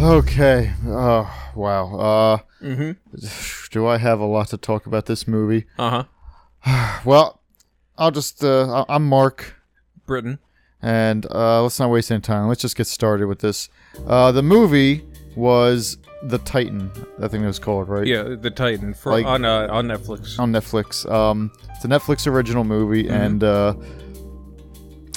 [0.00, 0.72] Okay.
[0.86, 1.94] Oh, wow.
[1.96, 3.66] Uh, Mm-hmm.
[3.70, 5.66] do I have a lot to talk about this movie?
[5.78, 6.04] Uh
[6.64, 7.00] huh.
[7.06, 7.40] Well,
[7.96, 8.44] I'll just.
[8.44, 9.54] Uh, I'm Mark,
[10.06, 10.38] Britain.
[10.82, 12.48] and uh, let's not waste any time.
[12.48, 13.68] Let's just get started with this.
[14.06, 15.02] Uh, the movie
[15.36, 16.90] was The Titan.
[17.22, 18.06] I think it was called, right?
[18.06, 20.38] Yeah, the Titan for Like- on uh, on Netflix.
[20.38, 21.10] on Netflix.
[21.10, 23.72] Um, it's a Netflix original movie, and uh,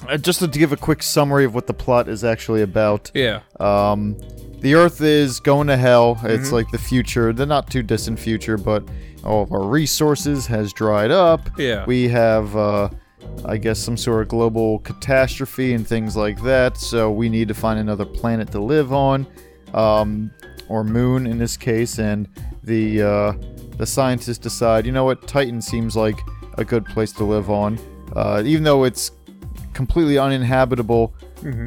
[0.08, 3.12] uh, just to give a quick summary of what the plot is actually about.
[3.14, 3.42] yeah.
[3.60, 4.18] Um,
[4.64, 6.18] the Earth is going to hell.
[6.24, 8.88] It's like the future, the not too distant future, but
[9.26, 11.42] all of our resources has dried up.
[11.58, 11.86] Yeah.
[11.86, 12.90] We have, uh,
[13.44, 16.78] I guess, some sort of global catastrophe and things like that.
[16.78, 19.28] So we need to find another planet to live on,
[19.74, 20.32] um,
[20.70, 22.00] or moon in this case.
[22.00, 22.30] And
[22.64, 23.34] the uh,
[23.78, 26.20] the scientists decide, you know what, Titan seems like
[26.58, 27.78] a good place to live on,
[28.16, 29.12] uh, even though it's
[29.74, 31.14] completely uninhabitable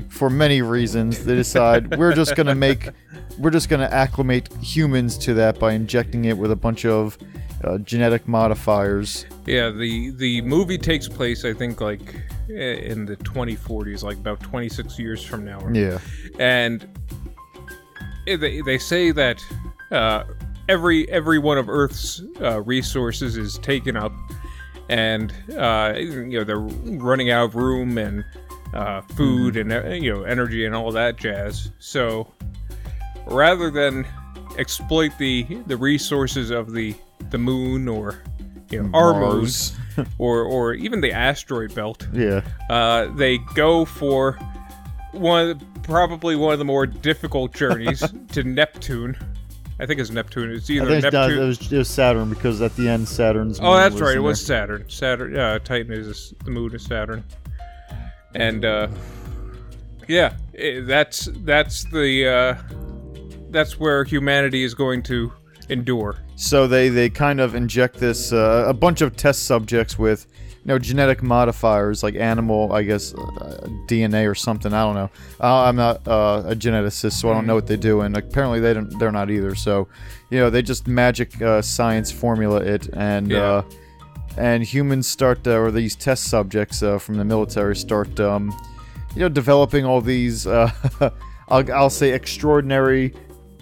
[0.09, 1.25] for many reasons.
[1.25, 2.91] They decide we're just gonna make,
[3.39, 7.19] we're just gonna acclimate humans to that by injecting it with a bunch of
[7.65, 9.27] uh, genetic modifiers.
[9.47, 12.15] Yeah, the the movie takes place, I think, like
[12.49, 15.67] in the 2040s, like about 26 years from now.
[15.73, 15.99] Yeah.
[16.39, 16.87] And
[18.27, 19.43] they they say that
[19.91, 20.25] uh,
[20.69, 24.13] every every one of Earth's uh, resources is taken up,
[24.89, 28.25] and uh, you know they're running out of room and
[28.77, 31.73] uh, food and uh, you know energy and all that jazz.
[31.79, 32.33] So
[33.27, 34.07] rather than
[34.59, 36.95] exploit the the resources of the
[37.31, 38.23] the moon or
[38.71, 39.77] you know our moon Mars.
[40.19, 42.43] or or even the asteroid belt Yeah.
[42.71, 44.39] uh, they go for
[45.13, 49.17] one of the- probably one of the more difficult journeys to Neptune.
[49.79, 50.51] I think it's Neptune.
[50.51, 51.39] It's either Neptune.
[51.39, 53.61] it, was, it was Saturn because at the end Saturn's.
[53.63, 54.17] oh, that's right.
[54.17, 54.59] It was there.
[54.59, 54.89] Saturn.
[54.89, 55.37] Saturn.
[55.37, 57.23] Uh, Titan is the moon of Saturn.
[58.37, 58.89] And uh,
[60.09, 60.37] yeah,
[60.83, 62.77] that's that's the uh,
[63.51, 65.33] that's where humanity is going to
[65.69, 66.17] endure.
[66.37, 70.27] So they they kind of inject this uh, a bunch of test subjects with
[70.67, 75.11] you know genetic modifiers like animal I guess uh, DNA or something I don't know
[75.41, 78.59] uh, I'm not uh, a geneticist so I don't know what they do and apparently
[78.59, 79.87] they don't they're not either so
[80.31, 83.63] you know they just magic uh, science formula it and Yeah.
[84.37, 88.57] And humans start uh, or these test subjects uh, from the military start um,
[89.15, 90.71] you know developing all these uh,
[91.49, 93.15] I'll, I'll say extraordinary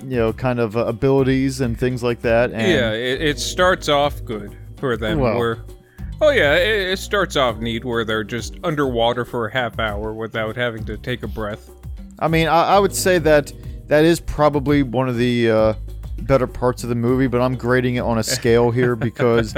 [0.04, 3.88] you know kind of uh, abilities and things like that and yeah, it, it starts
[3.88, 5.18] off good for them.
[5.18, 5.64] Well- where,
[6.20, 10.12] oh yeah, it, it starts off neat where they're just underwater for a half hour
[10.12, 11.70] without having to take a breath.
[12.18, 13.52] I mean, I, I would say that
[13.86, 15.74] that is probably one of the uh,
[16.26, 19.54] better parts of the movie, but I'm grading it on a scale here because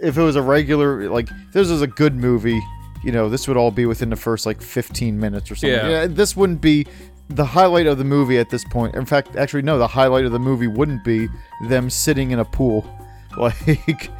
[0.00, 2.60] if it was a regular, like, if this was a good movie,
[3.04, 5.78] you know, this would all be within the first, like, 15 minutes or something.
[5.90, 6.06] Yeah.
[6.06, 6.86] this wouldn't be
[7.28, 8.94] the highlight of the movie at this point.
[8.94, 11.28] In fact, actually, no, the highlight of the movie wouldn't be
[11.68, 12.84] them sitting in a pool.
[13.38, 14.10] Like,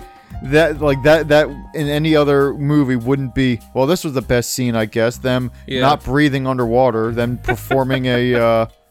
[0.43, 4.53] that like that that in any other movie wouldn't be well this was the best
[4.53, 5.81] scene i guess them Yeah.
[5.81, 8.67] not breathing underwater them performing a uh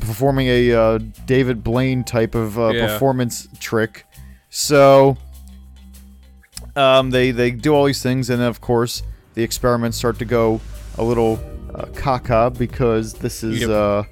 [0.00, 2.86] performing a uh, david blaine type of uh, Yeah.
[2.86, 4.04] performance trick
[4.50, 5.16] so
[6.76, 9.02] um they they do all these things and then of course
[9.34, 10.60] the experiments start to go
[10.98, 11.38] a little
[11.74, 13.70] uh, caca because this is Yep.
[13.70, 14.02] uh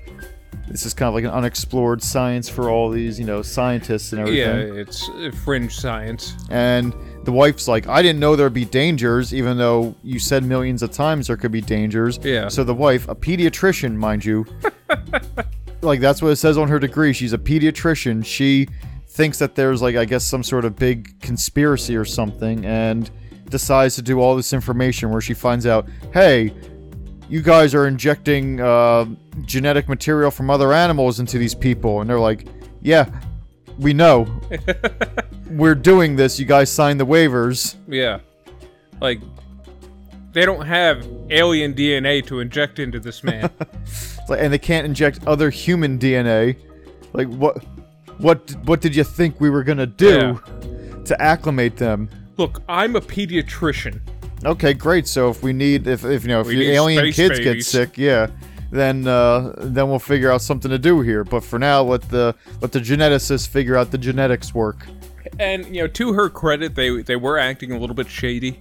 [0.68, 4.20] this is kind of like an unexplored science for all these you know scientists and
[4.20, 6.34] everything Yeah, it's uh, fringe science.
[6.50, 6.92] and
[7.24, 10.92] the wife's like, I didn't know there'd be dangers, even though you said millions of
[10.92, 12.18] times there could be dangers.
[12.22, 12.48] Yeah.
[12.48, 14.46] So the wife, a pediatrician, mind you,
[15.82, 17.12] like that's what it says on her degree.
[17.12, 18.24] She's a pediatrician.
[18.24, 18.68] She
[19.06, 23.10] thinks that there's like, I guess, some sort of big conspiracy or something, and
[23.50, 26.52] decides to do all this information where she finds out, hey,
[27.28, 29.06] you guys are injecting uh,
[29.42, 32.46] genetic material from other animals into these people, and they're like,
[32.80, 33.08] yeah,
[33.78, 34.26] we know.
[35.50, 36.38] We're doing this.
[36.38, 37.76] You guys signed the waivers.
[37.86, 38.20] Yeah,
[39.00, 39.20] like
[40.32, 43.50] they don't have alien DNA to inject into this man.
[44.28, 46.56] Like- and they can't inject other human DNA.
[47.12, 47.64] Like what?
[48.18, 48.54] What?
[48.64, 50.40] What did you think we were gonna do
[51.04, 52.10] to acclimate them?
[52.36, 54.00] Look, I'm a pediatrician.
[54.44, 55.08] Okay, great.
[55.08, 57.98] So if we need, if, if you know, if We your alien kids get sick,
[57.98, 58.28] yeah,
[58.70, 61.24] then uh, then we'll figure out something to do here.
[61.24, 64.86] But for now, let the let the geneticists figure out the genetics work.
[65.40, 68.60] And you know, to her credit, they they were acting a little bit shady.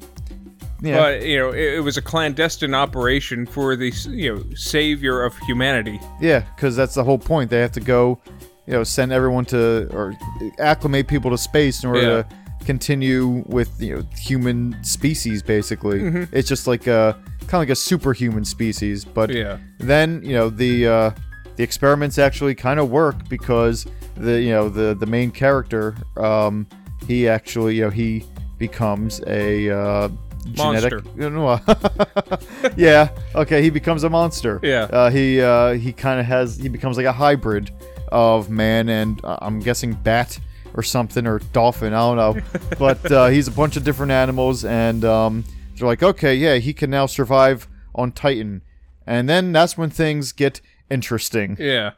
[0.82, 0.98] Yeah.
[0.98, 5.36] But you know, it, it was a clandestine operation for the you know savior of
[5.40, 6.00] humanity.
[6.22, 7.50] Yeah, because that's the whole point.
[7.50, 8.20] They have to go,
[8.68, 10.14] you know, send everyone to or
[10.60, 12.22] acclimate people to space in order Yeah.
[12.24, 15.42] to continue with you know human species.
[15.42, 16.36] Basically, Mm-hmm.
[16.36, 19.04] it's just like a kind of like a superhuman species.
[19.06, 19.58] But Yeah.
[19.80, 21.12] then you know the uh,
[21.56, 26.68] the experiments actually kind of work because the you know the the main character um,
[27.08, 28.26] he actually you know he
[28.60, 30.10] becomes a uh,
[30.54, 31.04] genetic
[32.78, 34.60] yeah okay he becomes a monster.
[34.64, 34.84] Yeah.
[34.84, 37.72] uh, he uh, he kind of has he becomes like a hybrid
[38.12, 40.40] of man and uh, I'm guessing bat
[40.74, 42.42] or something or dolphin I don't know.
[42.80, 45.44] But uh, he's a bunch of different animals and um,
[45.76, 48.62] they're like okay yeah he can now survive on Titan.
[49.06, 51.58] And then that's when things get interesting.
[51.60, 51.92] Yeah.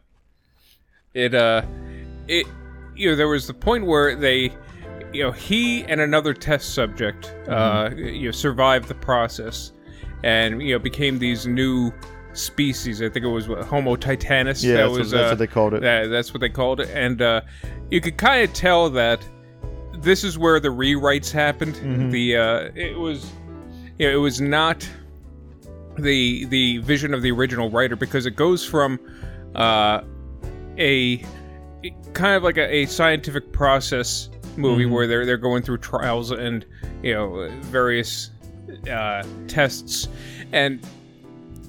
[1.13, 1.63] It uh
[2.27, 2.45] it
[2.95, 4.53] you know there was the point where they
[5.13, 9.71] you know he and another test subject uh you know survived the process
[10.23, 11.91] and you know became these new
[12.33, 13.01] species.
[13.01, 14.63] I think it was what, Homo titanus.
[14.63, 15.81] Yeah, that that's what- that's uh, what they called it.
[15.81, 17.41] That, that's what they called it, and uh,
[17.89, 19.27] you could kind of tell that
[19.93, 21.75] this is where the rewrites happened.
[21.75, 22.09] Mm-hmm.
[22.11, 23.31] The uh, it was
[23.97, 24.87] you know it was not
[25.97, 28.99] the the vision of the original writer because it goes from
[29.55, 30.01] uh,
[30.77, 31.17] a
[32.13, 34.29] kind of like a, a scientific process
[34.59, 34.93] movie Mm-hmm.
[34.93, 36.65] where they're they're going through trials and
[37.01, 38.31] you know various
[38.91, 40.07] uh, tests,
[40.51, 40.79] and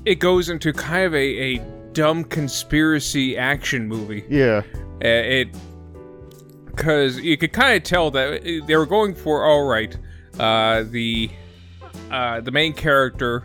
[0.04, 1.18] it goes into kind of a,
[1.56, 1.58] a
[1.92, 4.24] dumb conspiracy action movie.
[4.28, 4.62] yeah
[5.02, 5.48] Uh, it
[6.66, 9.96] because you could kind of tell that they were going for all right.
[10.38, 11.30] Uh, the
[12.10, 13.44] uh, the main character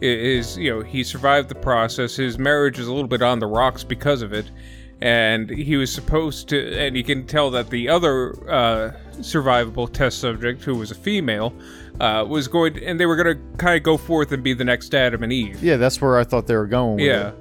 [0.00, 2.16] is you know he survived the process.
[2.16, 4.50] His marriage is a little bit on the rocks because of it,
[5.02, 6.78] and he was supposed to.
[6.78, 11.54] And you can tell that the other uh, survivable test subject, who was a female,
[12.00, 14.52] uh, was going, to, and they were going to kind of go forth and be
[14.54, 15.62] the next Adam and Eve.
[15.62, 17.34] yeah that's where I thought they were going with Yeah, it.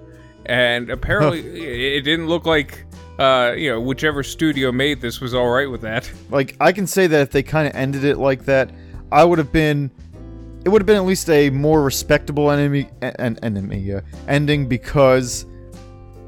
[0.45, 2.85] and apparently it it didn't look like
[3.19, 6.09] uh, you know whichever studio made this was all right with that.
[6.29, 8.69] like I can say that if they kind of ended it like that,
[9.11, 9.91] I would have been.
[10.65, 15.45] It would have been at least a more respectable enemy an enemy uh, ending because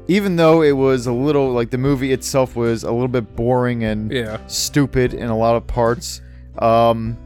[0.08, 3.84] even though it was a little like the movie itself was a little bit boring
[3.84, 4.38] and Yeah.
[4.46, 6.20] stupid in a lot of parts,
[6.58, 7.16] um,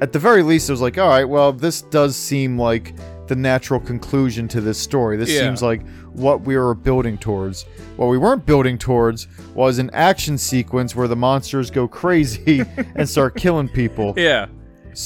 [0.00, 2.94] at the very least it was like, all right, well this does seem like
[3.26, 5.16] the natural conclusion to this story.
[5.16, 5.40] This Yeah.
[5.40, 5.82] seems like
[6.12, 7.64] what we were building towards.
[7.96, 12.62] What we weren't building towards was an action sequence where the monsters go crazy
[12.96, 14.12] and start killing people.
[14.16, 14.46] Yeah,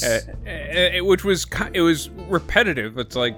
[0.03, 0.19] uh,
[1.03, 2.97] which was it was repetitive.
[2.97, 3.35] It's like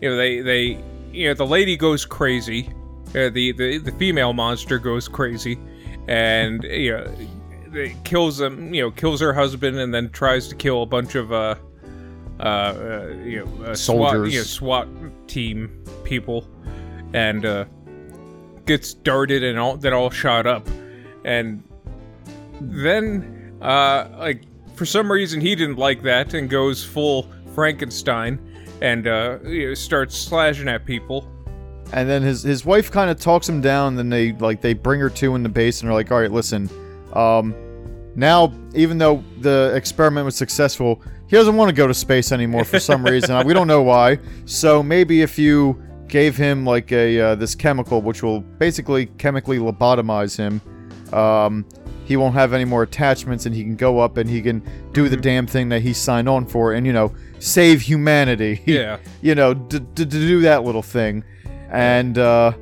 [0.00, 0.78] you know they they
[1.12, 2.68] you know the lady goes crazy,
[3.14, 5.58] uh, the the the female monster goes crazy,
[6.08, 7.14] and you know
[7.74, 8.72] it kills them.
[8.72, 11.56] You know kills her husband and then tries to kill a bunch of uh
[12.40, 14.88] uh, uh you know uh, SWAT, you know, SWAT
[15.28, 16.48] team people,
[17.12, 17.64] and uh
[18.64, 20.66] gets darted and all that all shot up,
[21.24, 21.62] and
[22.60, 24.42] then uh like
[24.74, 28.40] for some reason he didn't like that and goes full Frankenstein
[28.80, 31.28] and uh you know, starts slashing at people.
[31.92, 33.96] And then his his wife kind of talks him down.
[33.96, 36.32] Then they like they bring her to in the base and are like, all right,
[36.32, 36.70] listen,
[37.12, 37.54] um,
[38.16, 42.64] now even though the experiment was successful, he doesn't want to go to space anymore
[42.64, 43.46] for some reason.
[43.46, 44.18] we don't know why.
[44.46, 49.58] So maybe if you gave him like a uh, this chemical, which will basically chemically
[49.58, 50.60] lobotomize him,
[51.14, 51.66] um,
[52.04, 54.62] he won't have any more attachments, and he can go up and he can
[54.92, 58.60] do the damn thing that he signed on for, and you know, save humanity.
[58.66, 58.98] Yeah.
[59.20, 61.24] you know, to d- to do that little thing.
[61.72, 62.52] And, uh,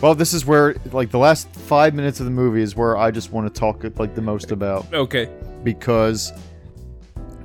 [0.00, 3.10] well, this is where, like, the last five minutes of the movie is where I
[3.10, 4.86] just want to talk, like, the most about.
[4.94, 5.28] Okay.
[5.64, 6.32] Because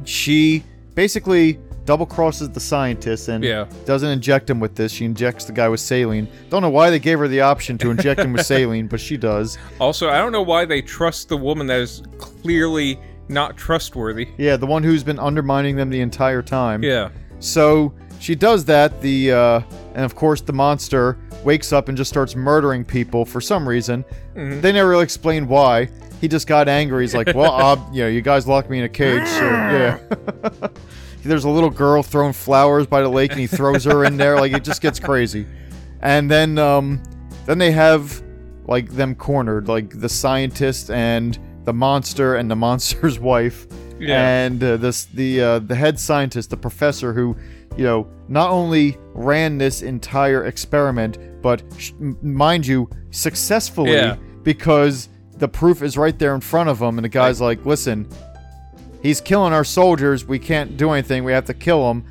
[0.06, 0.64] she
[0.96, 3.66] basically double crosses the scientist and Yeah.
[3.86, 4.92] doesn't inject him with this.
[4.92, 6.28] She injects the guy with saline.
[6.50, 9.16] Don't know why they gave her the option to inject him with saline, but she
[9.18, 9.58] does.
[9.80, 14.28] Also, I don't know why they trust the woman that is clearly not trustworthy.
[14.38, 16.84] Yeah, the one who's been undermining them the entire time.
[16.84, 17.10] Yeah.
[17.40, 19.02] So she does that.
[19.02, 19.62] The uh,
[19.96, 24.04] and of course the monster wakes up and just starts murdering people for some reason.
[24.36, 25.90] They never really explain why.
[26.22, 27.04] He just got angry.
[27.04, 30.00] He's like, "Well, uh, you know, you guys locked me in a cage, so yeah."
[31.24, 34.38] There's a little girl throwing flowers by the lake, and he throws her in there.
[34.40, 35.46] Like it just gets crazy.
[36.02, 37.02] And then, um,
[37.46, 38.24] then they have
[38.66, 43.68] like them cornered, like the scientist and the monster and the monster's wife
[44.00, 44.26] Yeah.
[44.46, 47.36] and uh, this the uh, the head scientist, the professor who,
[47.78, 54.16] you know, not only ran this entire experiment, but sh- mind you, successfully Yeah.
[54.44, 58.08] because the proof is right there in front of him, and the guy's like, "Listen,
[59.02, 60.26] he's killing our soldiers.
[60.28, 61.24] We can't do anything.
[61.24, 62.04] We have to kill him,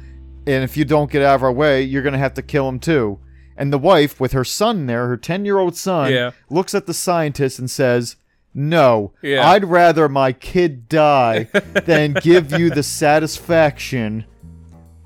[0.46, 2.78] and if you don't get out of our way, you're gonna have to kill him
[2.78, 3.18] too."
[3.58, 6.30] And the wife, with her son there, her ten-year-old son, Yeah.
[6.50, 8.16] looks at the scientist and says.
[8.58, 9.46] No, Yeah.
[9.50, 11.48] I'd rather my kid die
[11.84, 14.24] than give you the satisfaction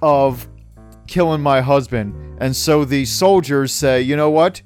[0.02, 0.49] of
[1.07, 2.14] killing my husband.
[2.40, 4.62] And so the soldiers say, you know what?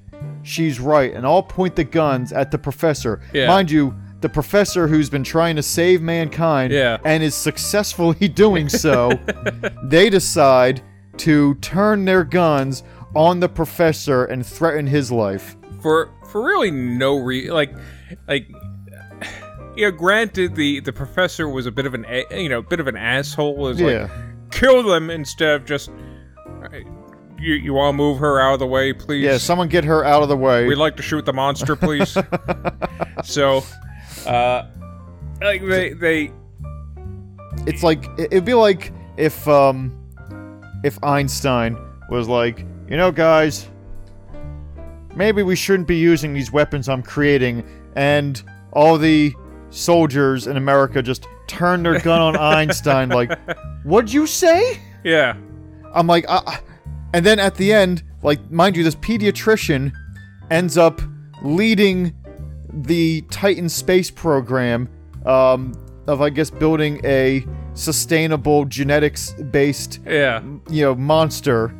[0.46, 3.22] she's right, and all point the guns at the professor.
[3.32, 3.46] Yeah.
[3.46, 6.98] Mind you, the professor who's been trying to save mankind Yeah.
[7.04, 9.10] and is successfully doing so,
[9.84, 10.82] they decide
[11.18, 12.82] to turn their guns
[13.14, 15.56] on the professor and threaten his life.
[15.80, 17.54] for for really no reason.
[17.54, 17.72] Like,
[18.28, 18.46] like,
[19.76, 22.80] you know, granted, the the professor was a bit of an a- you know bit
[22.80, 23.56] of an asshole.
[23.56, 23.86] Was Yeah.
[24.02, 24.10] like,
[24.54, 25.90] kill them instead of just.
[27.36, 29.24] You, you to move her out of the way, please?
[29.24, 30.66] Yeah, someone get her out of the way.
[30.66, 32.16] We'd like to shoot the monster, please.
[33.24, 33.62] so,
[34.24, 34.66] uh,
[35.42, 36.32] like they they
[37.66, 39.92] it's like it'd be like if um
[40.84, 41.76] if Einstein
[42.10, 43.68] was like, you know, guys,
[45.16, 47.64] maybe we shouldn't be using these weapons I'm creating,
[47.96, 48.42] and
[48.72, 49.34] all the
[49.70, 53.38] soldiers in America just turn their gun on Einstein, like,
[53.84, 54.80] what'd you say?
[55.02, 55.36] yeah
[55.94, 56.56] I'm like, uh, uh,"
[57.12, 59.92] and then at the end, like, mind you, this pediatrician
[60.50, 61.00] ends up
[61.42, 62.14] leading
[62.72, 64.88] the Titan space program
[65.26, 65.74] um,
[66.06, 71.74] of, I guess, building a sustainable genetics-based, yeah you know, monster,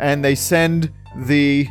[0.00, 1.68] and they send the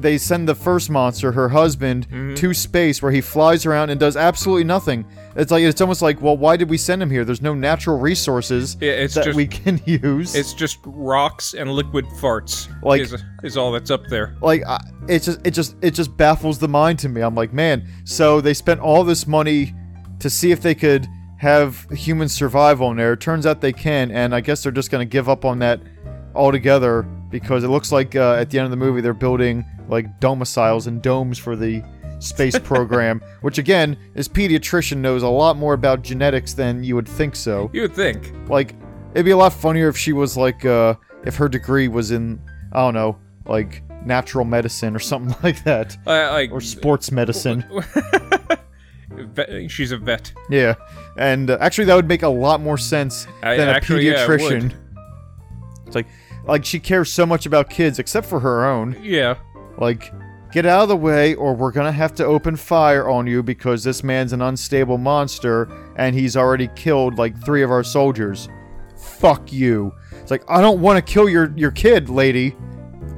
[0.00, 4.16] they send the first monster, her husband, to space where he flies around and does
[4.16, 5.04] absolutely nothing.
[5.38, 7.24] It's like it's almost like, well, why did we send him here?
[7.24, 10.34] There's no natural resources Yeah, it's that just- we can use.
[10.34, 12.68] it's just rocks and liquid farts.
[12.82, 14.36] Like- is, is all that's up there.
[14.42, 17.20] like I, it just it just it just baffles the mind to me.
[17.22, 19.74] I'm like, man, so they spent all this money
[20.18, 23.14] to see if they could have humans survive on there.
[23.14, 25.80] Turns out they can, and I guess they're just gonna give up on that
[26.34, 30.18] altogether because it looks like uh, at the end of the movie they're building like
[30.20, 31.82] domiciles and domes for the
[32.18, 37.08] space program, which again, this pediatrician knows a lot more about genetics than you would
[37.08, 37.70] think so.
[37.72, 38.32] You would think.
[38.48, 38.74] Like,
[39.14, 40.94] it'd be a lot funnier if she was like, uh,
[41.24, 42.40] if her degree was in,
[42.72, 47.64] I don't know, like natural medicine or something like that, Uh, like or sports medicine.
[49.68, 50.32] she's a vet.
[50.50, 50.74] Yeah,
[51.16, 54.24] and uh, actually, that would make a lot more sense I- than a actually, yeah,
[54.24, 54.74] it pediatrician.
[55.86, 56.06] it's like,
[56.46, 58.96] like she cares so much about kids, except for her own.
[59.02, 59.36] Yeah.
[59.78, 60.12] Like,
[60.52, 63.84] get out of the way, or we're gonna have to open fire on you because
[63.84, 68.48] this man's an unstable monster, and he's already killed like three of our soldiers.
[68.96, 69.94] Fuck you.
[70.12, 72.56] It's like I don't want to kill your your kid, lady.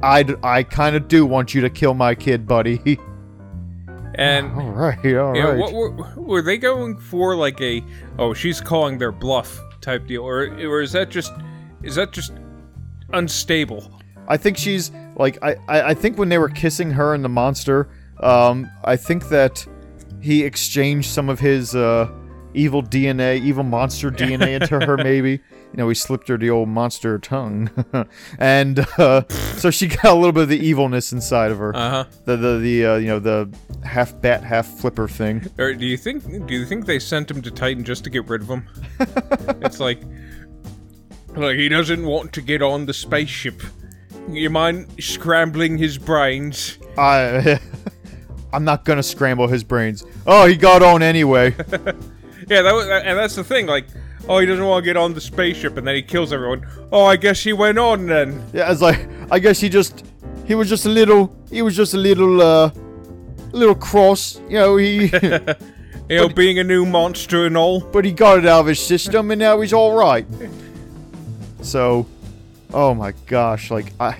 [0.03, 2.99] I I kind of do want you to kill my kid, buddy.
[4.15, 5.57] And all right, all right.
[5.57, 7.35] what were, were they going for?
[7.35, 7.81] Like a
[8.19, 11.31] oh, she's calling their bluff type deal, or or is that just
[11.81, 12.33] is that just
[13.13, 14.01] unstable?
[14.27, 17.29] I think she's like I, I I think when they were kissing her and the
[17.29, 17.89] monster,
[18.19, 19.65] um, I think that
[20.21, 22.09] he exchanged some of his uh,
[22.53, 24.97] evil DNA, evil monster DNA into her.
[25.03, 27.69] Maybe you know he slipped her the old monster tongue,
[28.39, 29.27] and uh,
[29.57, 31.75] so she got a little bit of the evilness inside of her.
[31.75, 32.05] Uh huh.
[32.25, 33.49] the the the uh, you know the
[33.83, 35.49] half bat half flipper thing.
[35.57, 38.27] Or do you think do you think they sent him to Titan just to get
[38.27, 38.67] rid of him?
[39.61, 40.01] it's like
[41.35, 43.61] like he doesn't want to get on the spaceship.
[44.29, 46.77] You mind scrambling his brains?
[46.97, 47.59] I
[48.53, 50.05] I'm not gonna scramble his brains.
[50.27, 51.55] Oh, he got on anyway.
[52.49, 53.65] Yeah, that was, and that's the thing.
[53.67, 53.85] Like,
[54.27, 56.67] oh, he doesn't want to get on the spaceship, and then he kills everyone.
[56.91, 58.43] Oh, I guess he went on then.
[58.51, 60.03] Yeah, it's like I guess he just
[60.45, 62.73] he was just a little he was just a little uh a
[63.53, 65.05] little cross, you know, he
[66.09, 67.79] You know, being a new monster and all.
[67.79, 70.25] but he got it out of his system and now he's all right.
[71.61, 72.05] So,
[72.73, 74.17] oh my gosh, like I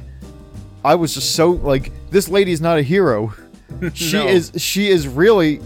[0.84, 3.34] I was just so like this lady is not a hero.
[3.94, 4.28] She No.
[4.28, 5.62] is she is really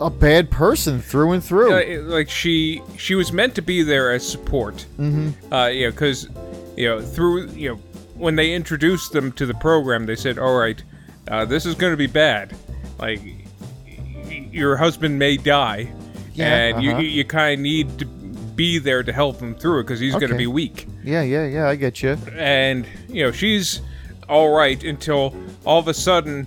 [0.00, 1.72] a bad person through and through.
[1.74, 4.86] Uh, it- like she she was meant to be there as support.
[4.98, 5.52] Mm-hmm.
[5.52, 6.28] Uh, you know, because
[6.76, 7.76] you know through you know
[8.16, 10.82] when they introduced them to the program, they said, "All right,
[11.28, 12.56] uh, this is going to be bad.
[12.98, 15.92] Like y- your husband may die,
[16.34, 17.00] Yeah, and you uh-huh.
[17.02, 18.06] you, you kind of need to
[18.56, 21.46] be there to help him through it because he's going to be weak." yeah, yeah,
[21.46, 22.16] yeah, I get you.
[22.36, 23.80] and you know she's
[24.28, 26.46] all right until all of a sudden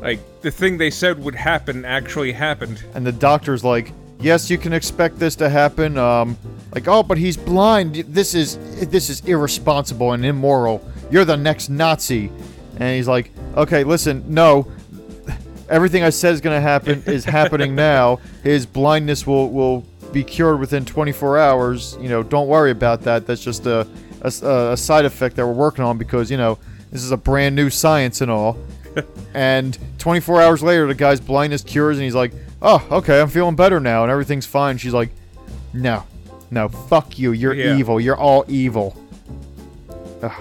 [0.00, 4.58] like the thing they said would happen actually happened And the doctor's like, "Yes, you
[4.58, 6.36] can expect this to happen." Um,
[6.74, 7.94] like, "Oh, but he's blind.
[8.08, 8.58] This is
[8.88, 10.80] this is irresponsible and immoral.
[11.10, 12.30] You're the next Nazi."
[12.80, 14.66] And he's like, "Okay, listen, no.
[15.68, 18.18] Everything I said is gonna happen is happening now.
[18.42, 21.96] His blindness will will be cured within 24 hours.
[22.00, 23.26] You know, don't worry about that.
[23.26, 23.86] That's just a
[24.22, 24.28] a,
[24.72, 26.58] a side effect that we're working on because you know
[26.90, 28.56] this is a brand new science and all."
[29.34, 33.56] and 24 hours later, the guy's blindness cures, and he's like, "Oh, okay, I'm feeling
[33.56, 35.10] better now, and everything's fine." She's like,
[35.72, 36.04] "No,
[36.50, 37.32] no, fuck you.
[37.32, 37.76] You're Yeah.
[37.76, 37.98] evil.
[38.00, 38.94] You're all evil."
[40.22, 40.32] Ugh.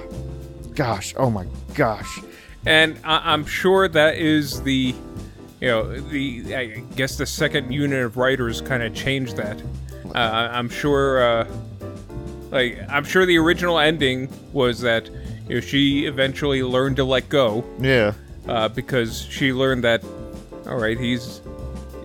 [0.76, 2.20] Gosh, oh my gosh.
[2.66, 4.94] and I- I'm sure that is the,
[5.62, 6.66] you know, the I
[6.96, 9.62] guess the second unit of writers kind of changed that.
[10.14, 10.18] Uh,
[10.52, 11.48] I'm sure, uh,
[12.50, 15.10] like I'm sure the original ending was that
[15.48, 18.14] you know she eventually learned to let go Yeah.
[18.48, 20.04] uh, because she learned that,
[20.68, 21.42] all right, he's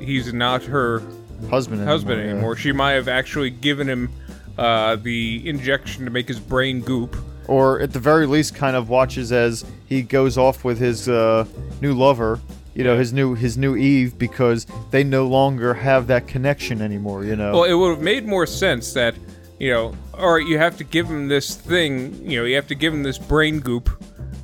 [0.00, 1.02] he's not her
[1.50, 1.82] Husband.
[1.84, 2.30] husband yeah.
[2.30, 2.56] anymore.
[2.56, 4.10] She might have actually given him
[4.58, 7.16] uh, the injection to make his brain goop.
[7.48, 11.44] Or at the very least, kind of watches as he goes off with his uh,
[11.80, 12.40] new lover.
[12.76, 17.24] You know, his new his new Eve because they no longer have that connection anymore.
[17.24, 17.52] You know.
[17.52, 19.14] Well, it would have made more sense that,
[19.58, 22.66] you know, all right, you have to give him this thing, you know, you have
[22.66, 23.88] to give him this brain goop,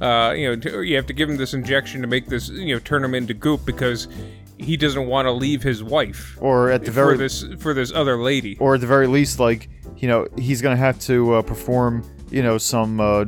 [0.01, 2.75] uh, you know, to, you have to give him this injection to make this, you
[2.75, 4.09] know, turn him into goop because
[4.57, 7.93] he doesn't want to leave his wife or at the very for this for this
[7.93, 8.57] other lady.
[8.61, 12.43] or at the very least, like you know, he's gonna have to uh, perform you
[12.43, 13.25] know some uh,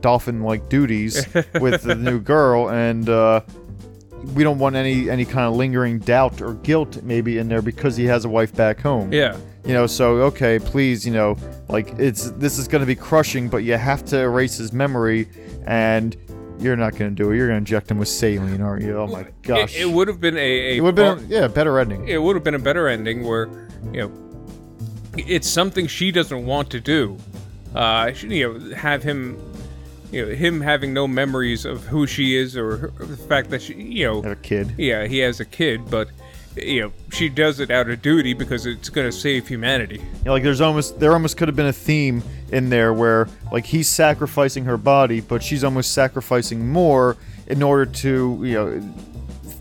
[0.00, 1.26] dolphin-like duties
[1.60, 3.40] with the new girl, and uh,
[4.34, 7.96] we don't want any any kind of lingering doubt or guilt maybe in there because
[7.96, 9.12] he has a wife back home.
[9.12, 9.36] yeah.
[9.64, 11.36] You know, so okay, please, you know,
[11.68, 15.28] like it's this is gonna be crushing, but you have to erase his memory,
[15.66, 16.16] and
[16.60, 17.36] you're not gonna do it.
[17.36, 18.96] You're gonna inject him with saline, aren't you?
[18.96, 21.48] Oh my gosh, It, it would have been a, a It would have been yeah,
[21.48, 22.06] better ending.
[22.06, 23.48] it would have been a better ending where
[23.92, 24.12] you know
[25.16, 27.16] it's something she doesn't want to do
[27.74, 29.36] uh she- you know have him
[30.12, 33.62] you know him having no memories of who she is or her, the fact that
[33.62, 34.72] she you know a kid.
[34.78, 36.08] yeah he has a kid but
[36.56, 40.32] you know she does it out of duty because it's going to save humanity know,
[40.32, 42.22] like there's almost there almost could have been a theme
[42.52, 47.16] in there where like he's sacrificing her body, but she's almost sacrificing more
[47.48, 48.94] in order to you know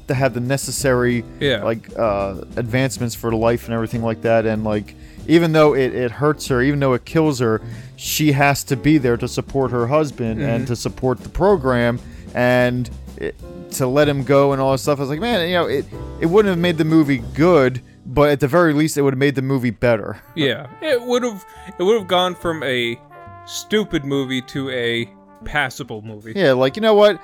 [0.08, 1.64] to have the necessary Yeah.
[1.64, 4.46] like uh, advancements for life and everything like that.
[4.46, 4.96] And like
[5.28, 7.62] even though it, it hurts her, even though it kills her,
[7.96, 10.66] she has to be there to support her husband and mm-hmm.
[10.66, 12.00] to support the program
[12.34, 12.90] and.
[13.18, 13.36] It,
[13.76, 15.86] to let him go and all this stuff, I was like, man, you know, it
[16.20, 19.20] it wouldn't have made the movie good, but at the very least, it would have
[19.20, 20.22] made the movie better.
[20.36, 21.46] yeah it would have
[21.78, 23.00] it would have gone from a
[23.46, 25.10] stupid movie to a
[25.44, 27.22] passable movie Yeah, like you know what?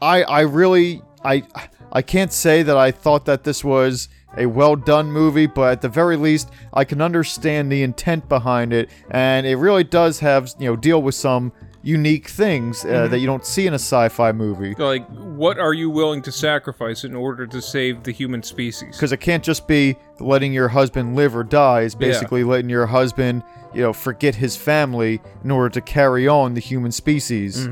[0.00, 1.44] I I really I
[1.92, 5.82] I can't say that I thought that this was a well done movie, but at
[5.82, 10.52] the very least, I can understand the intent behind it, and it really does have
[10.58, 14.32] you know deal with some unique things uh, that you don't see in a sci-fi
[14.32, 14.74] movie.
[14.78, 19.12] like what are you willing to sacrifice in order to save the human species Because
[19.12, 21.82] it can't just be letting your husband live or die.
[21.82, 23.42] It's basically letting your husband,
[23.74, 27.68] you know, forget his family in order to carry on the human species.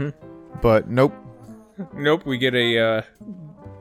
[0.60, 1.14] But nope.
[1.94, 3.02] Nope, we get a uh,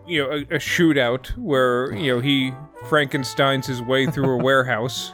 [0.08, 2.54] you know a, a shootout where you know he
[2.88, 5.14] Frankenstein's his way through a warehouse.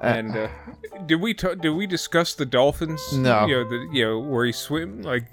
[0.00, 0.48] And uh,
[1.06, 3.12] did we ta- did we discuss the dolphins?
[3.12, 3.46] No.
[3.46, 5.24] You know the you know where he swim like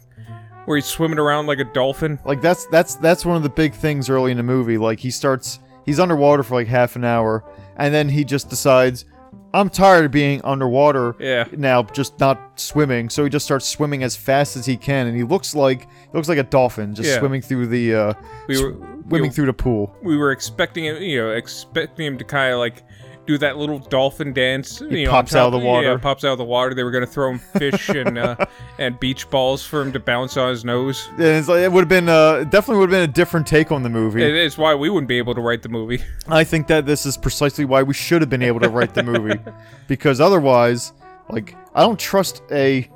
[0.66, 2.20] where he's swimming around like a dolphin.
[2.26, 4.78] Like that's that's that's one of the big things early in the movie.
[4.78, 7.44] Like he starts he's underwater for like half an hour
[7.78, 9.06] and then he just decides
[9.54, 11.46] I'm tired of being underwater Yeah.
[11.52, 13.10] now just not swimming.
[13.10, 16.10] So he just starts swimming as fast as he can and he looks like he
[16.14, 17.20] looks like a dolphin just Yeah.
[17.20, 18.14] swimming through the uh
[18.48, 18.76] We were
[19.10, 19.94] swimming know, through the pool.
[20.04, 22.84] we were expecting him, you know, expecting him to kind of like
[23.32, 24.82] do that little dolphin dance.
[24.82, 25.88] you know, pops out of the water.
[25.92, 26.74] Yeah, pops out of the water.
[26.74, 28.36] They were gonna throw him fish and uh,
[28.78, 31.08] and beach balls for him to bounce on his nose.
[31.14, 33.72] And it's like, it would have been uh definitely would have been a different take
[33.72, 34.24] on the movie.
[34.24, 36.02] It- It's why we wouldn't be able to write the movie.
[36.28, 39.04] I think that this is precisely why we should have been able to write the
[39.04, 39.40] movie,
[39.88, 40.94] because otherwise,
[41.30, 42.90] like, I don't trust a,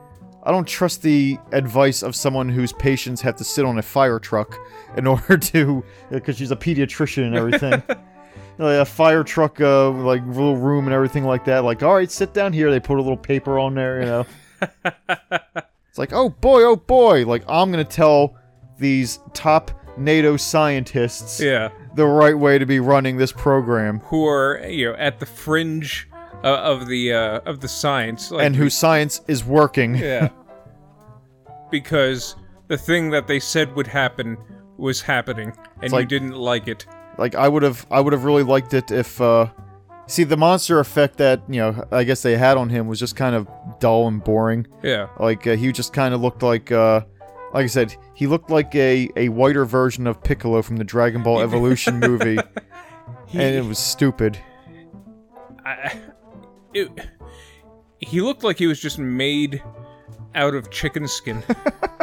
[0.43, 4.19] I don't trust the advice of someone whose patients have to sit on a fire
[4.19, 4.57] truck
[4.97, 7.81] in order to, because she's a pediatrician and everything.
[8.57, 11.63] Like a fire truck, uh, like little room and everything like that.
[11.63, 12.71] Like, all right, sit down here.
[12.71, 14.25] They put a little paper on there, you know.
[15.89, 17.25] it's like, oh boy, oh boy.
[17.25, 18.37] Like, I'm gonna tell
[18.77, 21.69] these top NATO scientists Yeah.
[21.95, 26.09] the right way to be running this program who are you know at the fringe
[26.43, 29.95] uh, of the uh, of the science like, and whose science is working.
[29.95, 30.27] yeah
[31.71, 32.35] because
[32.67, 34.37] the thing that they said would happen
[34.77, 36.85] was happening and you didn't like it
[37.17, 39.47] Like I would have I would have really liked it if uh
[40.07, 43.15] see the monster effect that, you know, I guess they had on him was just
[43.15, 43.47] kind of
[43.79, 44.67] dull and boring.
[44.83, 47.01] yeah Like uh, he just kind of looked like uh
[47.53, 51.23] like I said, he looked like a, a whiter version of Piccolo from the Dragon
[51.23, 52.35] Ball Evolution movie,
[53.27, 54.37] he, and it was stupid.
[55.65, 55.97] I,
[56.73, 56.89] it,
[57.99, 59.63] he looked like he was just made
[60.33, 61.43] out of chicken skin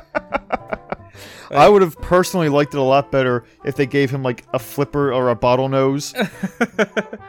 [1.52, 4.58] I would have personally liked it a lot better if they gave him like a
[4.58, 6.12] flipper or a bottlenose,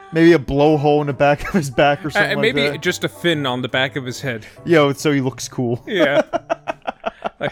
[0.13, 2.81] maybe a blowhole in the back of his back or something and like maybe that.
[2.81, 5.83] just a fin on the back of his head Yo, so he looks cool.
[5.87, 6.21] yeah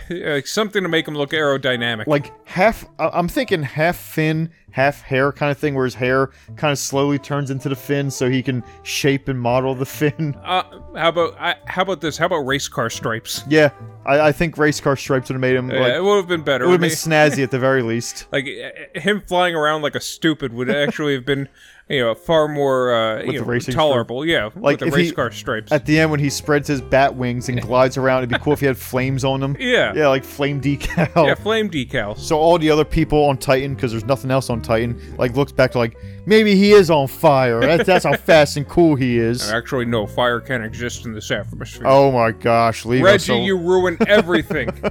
[0.09, 2.07] like something to make him look aerodynamic.
[2.07, 6.71] like half i'm thinking half fin half hair kind of thing where his hair kind
[6.71, 10.63] of slowly turns into the fin so he can shape and model the fin uh,
[10.95, 12.17] how about I, how about this?
[12.17, 13.43] How about race car stripes?
[13.49, 13.71] yeah
[14.05, 16.43] i, I think race car stripes would have made him Yeah, it would have been
[16.43, 16.65] better.
[16.65, 18.47] it would have been snazzy at the very least like
[18.95, 21.49] him flying around like a stupid would actually have been
[21.89, 24.25] you know far more uh, you know, tolerable.
[24.25, 25.71] Yeah, Like, with the race he- car stripes.
[25.71, 28.53] at the end when he spreads his bat wings and glides around it'd be cool
[28.53, 29.93] if he had flames on them yeah.
[29.95, 32.19] yeah like flame decal Yeah, flame decals.
[32.19, 35.51] so all the other people on titan because there's nothing else on titan like looks
[35.51, 39.17] back to like maybe he is on fire that's, that's how fast and cool he
[39.17, 41.83] is Actually, no, fire can't exist in this atmosphere.
[41.87, 44.69] oh my gosh leave us Reggie, you ruin everything.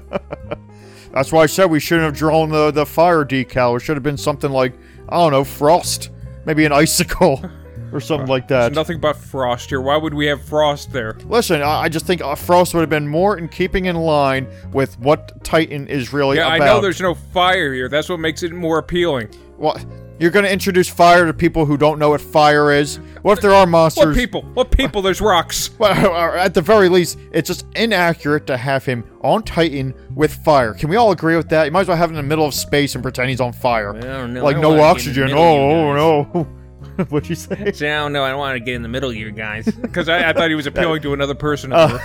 [1.12, 3.76] That's why I said we shouldn't have drawn the, the fire decal.
[3.76, 4.74] It should have been something like,
[5.09, 6.11] I don't know, frost.
[6.51, 7.41] Maybe an icicle
[7.93, 8.63] or something like that.
[8.63, 9.81] There's nothing but frost here.
[9.81, 11.17] Why would we have frost there?
[11.27, 14.49] Listen, I, I just think uh, frost would have been more in keeping in line
[14.73, 16.61] with what Titan is really Yeah, about.
[16.61, 17.89] I know there's no fire here.
[17.89, 19.29] That's what makes it more appealing.
[19.59, 19.87] What?
[20.20, 22.98] You're going to introduce fire to people who don't know what fire is?
[23.22, 24.04] What if there are monsters?
[24.04, 24.42] What people?
[24.52, 25.00] What people?
[25.00, 25.70] There's rocks.
[25.78, 30.74] Well, at the very least, it's just inaccurate to have him on Titan with fire.
[30.74, 31.64] Can we all agree with that?
[31.64, 33.54] You might as well have him in the middle of space and pretend he's on
[33.54, 33.96] fire.
[33.96, 34.44] I don't know.
[34.44, 35.24] like I no wanna get in the oxygen.
[35.28, 37.04] middle of you Oh, oh no.
[37.09, 37.72] What'd you say?
[37.72, 38.22] See, I don't know.
[38.22, 39.66] I don't want to get in the middle of you guys.
[39.80, 41.72] Because I, I thought he was appealing to another person.
[41.72, 41.98] Uh,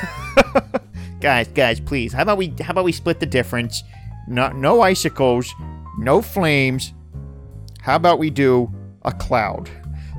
[1.20, 2.14] guys, guys, please.
[2.14, 3.84] How about we how about we split the difference?
[4.30, 5.54] No no icicles,
[5.98, 6.94] no flames.
[7.86, 9.70] How about we do a cloud?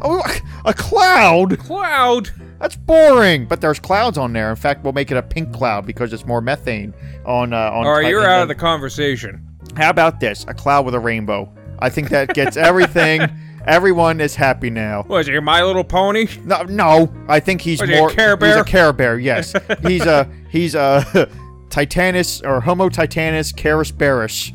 [0.00, 0.22] Oh,
[0.64, 1.58] a cloud?
[1.58, 2.30] Cloud.
[2.60, 3.46] That's boring.
[3.46, 4.50] But there's clouds on there.
[4.50, 7.84] In fact, we'll make it a pink cloud because it's more methane on uh, on.
[7.84, 9.44] All right, you're out of the conversation.
[9.76, 10.44] How about this?
[10.46, 11.52] A cloud with a rainbow.
[11.80, 13.28] I think that gets everything.
[13.66, 15.04] Everyone is happy now.
[15.08, 16.28] Was it, My Little Pony?
[16.44, 17.12] No, no.
[17.28, 18.10] I think he's Was he a more.
[18.10, 19.18] Care He's a Care Bear.
[19.18, 19.52] Yes.
[19.82, 21.04] he's a he's a
[21.68, 24.54] Titanus or Homo Titanus Caris Bearish.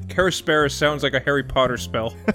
[0.00, 2.14] Karasparus sounds like a Harry Potter spell.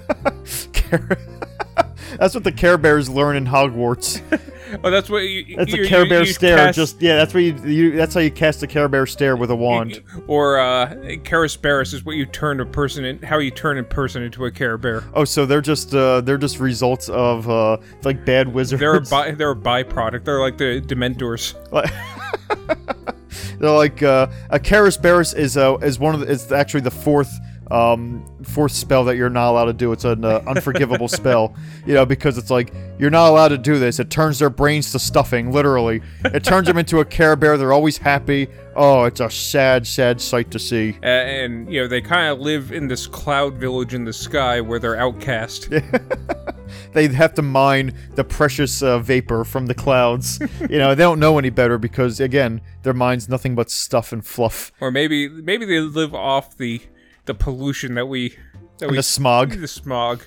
[2.18, 4.22] That's what the Care Bears learn in Hogwarts.
[4.84, 5.56] Oh, that's what you.
[5.56, 6.58] That's you, a Care Bear you stare.
[6.58, 7.96] cast- Just yeah, that's what you, you.
[7.96, 10.02] That's how you cast a Care Bear stare with a wand.
[10.26, 13.22] Or uh, is what you turn a person in.
[13.22, 15.04] How you turn a person into a Care Bear.
[15.14, 18.80] Oh, so they're just uh, they're just results of uh, like bad wizards.
[18.80, 20.26] They're a by, they're a byproduct.
[20.26, 21.54] They're like the Dementors.
[21.72, 21.90] Like-
[23.58, 26.90] They're like uh, a Karis Barris is uh, is one of the, is actually the
[26.90, 27.30] fourth
[27.70, 29.92] um, fourth spell that you're not allowed to do.
[29.92, 31.54] It's an uh, unforgivable spell,
[31.86, 33.98] you know, because it's like you're not allowed to do this.
[33.98, 36.02] It turns their brains to stuffing, literally.
[36.24, 37.56] It turns them into a Care Bear.
[37.56, 38.48] They're always happy.
[38.74, 40.96] Oh, it's a sad, sad sight to see.
[41.02, 44.60] Uh, and you know they kind of live in this cloud village in the sky
[44.60, 45.68] where they're outcast.
[46.92, 50.40] They have to mine the precious uh, vapor from the clouds.
[50.70, 54.24] you know, they don't know any better because again, their mind's nothing but stuff and
[54.24, 56.80] fluff or maybe maybe they live off the
[57.28, 58.30] the pollution that we
[58.78, 59.52] that and we the smog.
[59.52, 60.24] the smog.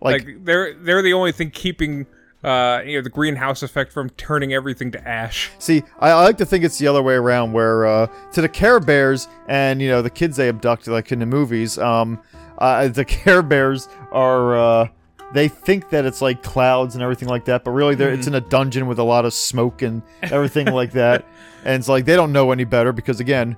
[0.00, 2.06] Like, Like, they're they're the only thing keeping
[2.44, 5.50] uh you know the greenhouse effect from turning everything to ash.
[5.58, 8.48] See, I, I like to think it's the other way around, where uh, to the
[8.48, 12.20] Care Bears and you know the kids they abduct, like in the movies, um,
[12.58, 14.88] uh, the Care Bears are uh,
[15.32, 18.34] they think that it's like clouds and everything like that, but really they're it's in
[18.36, 21.24] a dungeon with a lot of smoke and everything like that,
[21.64, 23.56] and it's like they don't know any better because again,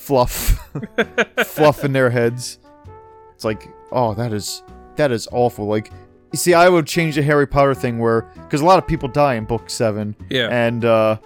[0.00, 0.58] fluff,
[1.46, 2.58] fluff in their heads.
[3.34, 4.62] It's like, oh, that is
[4.96, 5.66] that is awful.
[5.66, 5.90] Like,
[6.32, 9.08] you see, I would change the Harry Potter thing where because a lot of people
[9.08, 10.48] die in Book Seven Yeah.
[10.50, 11.18] and uh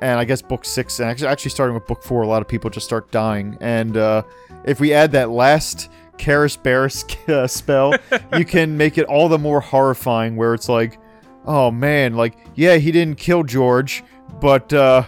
[0.00, 2.46] and I guess book six and actually, actually starting with book four, a lot of
[2.48, 3.58] people just start dying.
[3.60, 4.22] And uh,
[4.64, 7.94] if we add that last Karis Barris uh, spell,
[8.36, 10.36] you can make it all the more horrifying.
[10.36, 11.00] Where it's like,
[11.46, 14.04] oh man, like yeah, he didn't kill George,
[14.40, 15.02] but uh,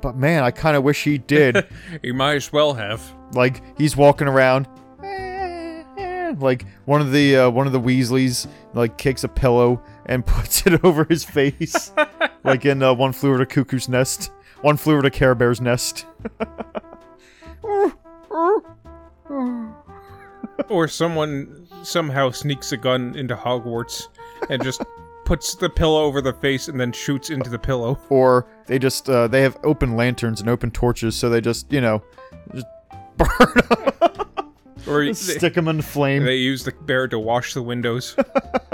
[0.00, 1.66] but man, I kind of wish he did.
[2.02, 3.02] he might as well have.
[3.34, 4.68] like he's walking around.
[5.02, 9.82] "Eh, eh," Like one of the uh, one of the Weasleys like kicks a pillow
[10.06, 11.92] and puts it over his face,
[12.44, 14.30] like in uh, One Flew Over the Cuckoo's Nest,
[14.62, 16.06] One Flew Over the Care Bear's Nest.
[20.68, 24.04] Or someone somehow sneaks a gun into Hogwarts
[24.48, 24.82] and just
[25.32, 27.98] puts the pillow over the face and then shoots into the pillow.
[28.10, 31.80] Or they just uh, they have open lanterns and open torches, so they just you
[31.80, 32.02] know
[32.54, 32.66] just
[33.16, 33.28] burn
[34.86, 36.24] Or they, stick them in the flame.
[36.24, 38.14] they use the bear to wash the windows.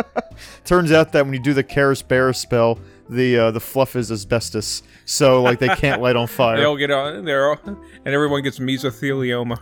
[0.65, 4.13] Turns out that when you do the Karis Bear spell, the uh, the fluff is
[4.13, 6.57] asbestos, so like they can't light on fire.
[6.57, 9.59] They all get on there, and everyone gets mesothelioma.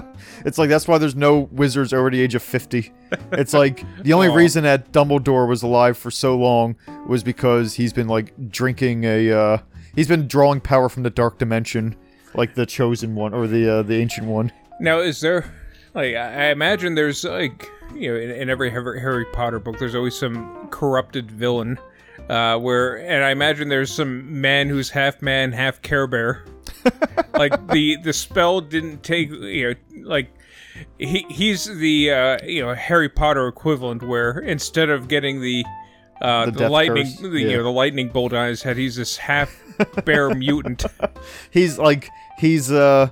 [0.44, 2.92] It's like that's why there's no wizards over the age of 50.
[3.32, 7.92] It's like the only reason that Dumbledore was alive for so long was because he's
[7.92, 9.58] been like drinking a uh
[9.94, 11.96] he's been drawing power from the dark dimension,
[12.34, 14.52] like the chosen one or the uh, the ancient one.
[14.80, 15.52] Now, is there
[15.94, 20.16] like I imagine there's like you know in, in every Harry Potter book there's always
[20.16, 21.78] some corrupted villain,
[22.30, 26.44] uh, where and I imagine there's some man who's half man half Care Bear.
[27.34, 30.32] like the the spell didn't take you know like
[30.98, 35.64] he he's the uh, you know Harry Potter equivalent where instead of getting the
[36.22, 39.16] uh, The the, lightning the, you know the lightning bolt on his head he's this
[39.16, 39.52] half
[40.04, 40.84] bear mutant.
[41.50, 43.10] He's like he's uh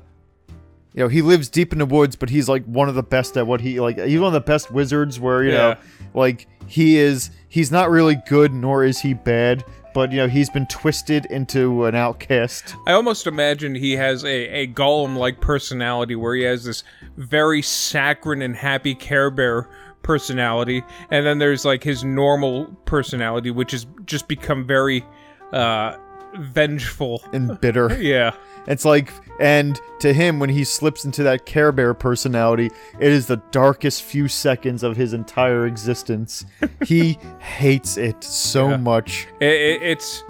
[0.94, 3.36] you know, he lives deep in the woods, but he's like one of the best
[3.36, 5.76] at what he like he's one of the best wizards where, you know,
[6.14, 10.50] like he is he's not really good nor is he bad, but you know, he's
[10.50, 12.76] been twisted into an outcast.
[12.86, 16.84] I almost imagine he has a, a Gollum-like personality where he has this
[17.16, 19.68] very saccharine and happy Care Bear
[20.02, 25.04] personality, and then there's like his normal personality, which has just become very
[25.52, 25.96] uh,
[26.38, 27.22] vengeful.
[27.32, 27.92] and bitter.
[28.00, 28.34] Yeah,
[28.68, 32.66] It's like, and to him, when he slips into that Care Bear personality,
[33.00, 36.44] it is the darkest few seconds of his entire existence.
[36.84, 38.76] he hates it so Yeah.
[38.76, 39.26] much.
[39.40, 40.22] it, it, it's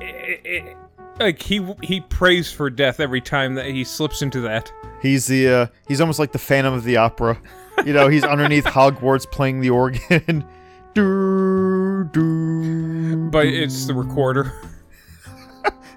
[0.00, 0.76] it,
[1.20, 4.72] like he he prays for death every time that he slips into that.
[5.00, 7.40] He's the, uh, he's almost like the Phantom of the Opera.
[7.84, 10.44] You know, he's underneath Hogwarts playing the organ.
[10.94, 14.52] do, do, But it's the recorder.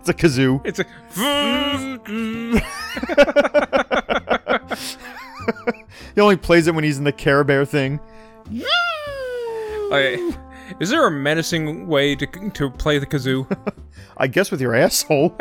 [0.07, 0.61] It's a kazoo.
[0.65, 0.85] It's a
[6.15, 7.99] He only plays it when he's in the Care Bear thing.
[9.89, 10.19] like,
[10.79, 13.45] is there a menacing way to to play the kazoo?
[14.17, 15.35] I guess with your asshole.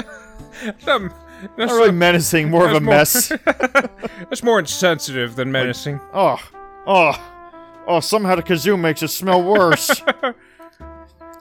[0.87, 1.14] Um, that's,
[1.59, 3.38] Not really menacing, more of a That's mess.
[3.44, 6.00] that's more insensitive than menacing.
[6.12, 6.38] Oh,
[6.87, 7.33] oh,
[7.87, 8.00] oh!
[8.00, 10.03] Somehow the kazoo makes it smell worse.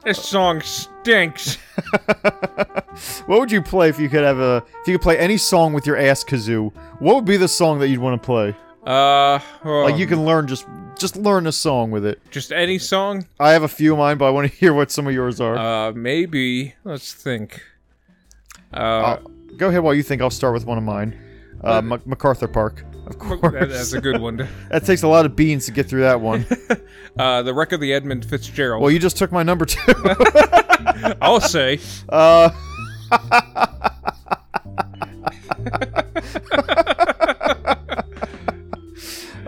[0.04, 1.56] This song stinks.
[3.26, 4.62] what would you play if you could have a?
[4.82, 7.78] If you could play any song with your ass kazoo, what would be the song
[7.78, 8.50] that you'd want to play?
[8.84, 10.66] Uh, well, Like you can learn just
[10.98, 12.20] just learn a song with it.
[12.30, 13.26] just any song.
[13.40, 15.40] I have a few of mine, but I want to hear what some of yours
[15.40, 15.56] are.
[15.56, 17.62] Uh, maybe let's think.
[18.74, 19.18] Uh, Uh,
[19.56, 20.20] go ahead while you think.
[20.20, 21.18] I'll start with one of mine.
[21.62, 23.40] Uh, Ma- MacArthur Park, of course.
[23.52, 24.36] that, that's a good one.
[24.70, 26.46] that takes a lot of beans to get through that one.
[27.16, 28.82] Uh, the wreck of the Edmund Fitzgerald.
[28.82, 29.80] well, you just took my number two.
[31.22, 31.78] I'll say.
[32.08, 32.50] uh,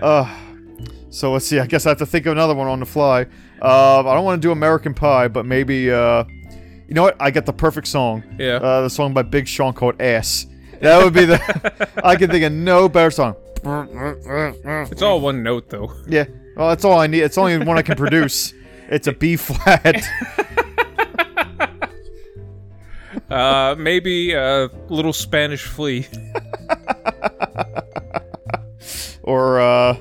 [0.01, 0.39] uh,
[1.11, 1.59] so let's see.
[1.59, 3.27] I guess I have to think of another one on the fly.
[3.61, 5.91] Uh, I don't want to do American Pie, but maybe.
[5.91, 6.23] Uh,
[6.87, 7.17] you know what?
[7.19, 8.23] I got the perfect song.
[8.39, 8.57] Yeah.
[8.57, 10.47] Uh, the song by Big Sean called "Ass."
[10.81, 11.89] That would be the.
[12.05, 13.35] I can think of no better song.
[14.91, 15.93] It's all one note though.
[16.09, 16.25] Yeah.
[16.57, 17.21] Well, that's all I need.
[17.21, 18.55] It's only one I can produce.
[18.89, 20.03] It's a B flat.
[23.31, 26.07] Uh, maybe a little Spanish flea.
[29.25, 29.97] or uh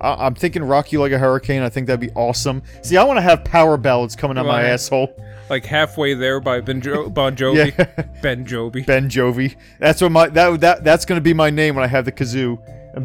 [0.00, 2.60] I- I'm thinking "Rock You Like a Hurricane." I think that'd be awesome.
[2.82, 5.14] See, I want to have power ballads coming out my asshole.
[5.50, 7.76] Like halfway there by ben jo- Bon Jovi.
[7.76, 8.04] Yeah.
[8.22, 8.86] Ben Jovi.
[8.86, 9.56] Ben Jovi.
[9.78, 12.58] That's what my that that that's gonna be my name when I have the kazoo.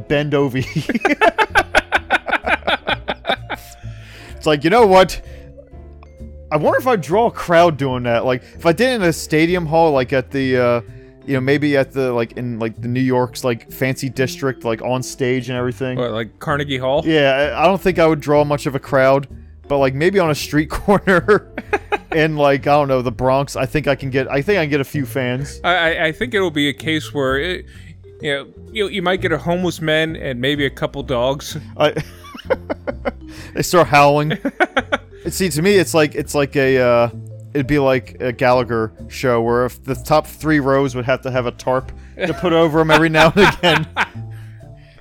[0.08, 0.66] Ben Jovi.
[4.38, 5.22] it's like you know what?
[6.52, 8.26] I wonder if I draw a crowd doing that.
[8.26, 10.58] Like if I did it in a stadium hall, like at the.
[10.58, 10.82] uh
[11.26, 14.82] you know, maybe at the like in like the New York's like fancy district, like
[14.82, 15.96] on stage and everything.
[16.00, 17.04] What, like Carnegie Hall?
[17.06, 19.28] Yeah, I don't think I would draw much of a crowd,
[19.70, 21.54] but like maybe on a street corner
[22.12, 24.30] in like I don't know the Bronx, I think I can get.
[24.30, 25.62] I think I can get a few fans.
[25.64, 27.66] I, I- think it'll be a case where it,
[28.20, 31.56] you know you, you might get a homeless man and maybe a couple dogs.
[31.78, 31.94] I
[33.54, 34.38] they start howling.
[35.30, 36.78] See, to me, it's like it's like a.
[36.80, 37.10] Uh,
[37.54, 41.32] it'd be like a Gallagher show where if the top three rows would have to
[41.32, 43.88] have a tarp to put over them every now and again.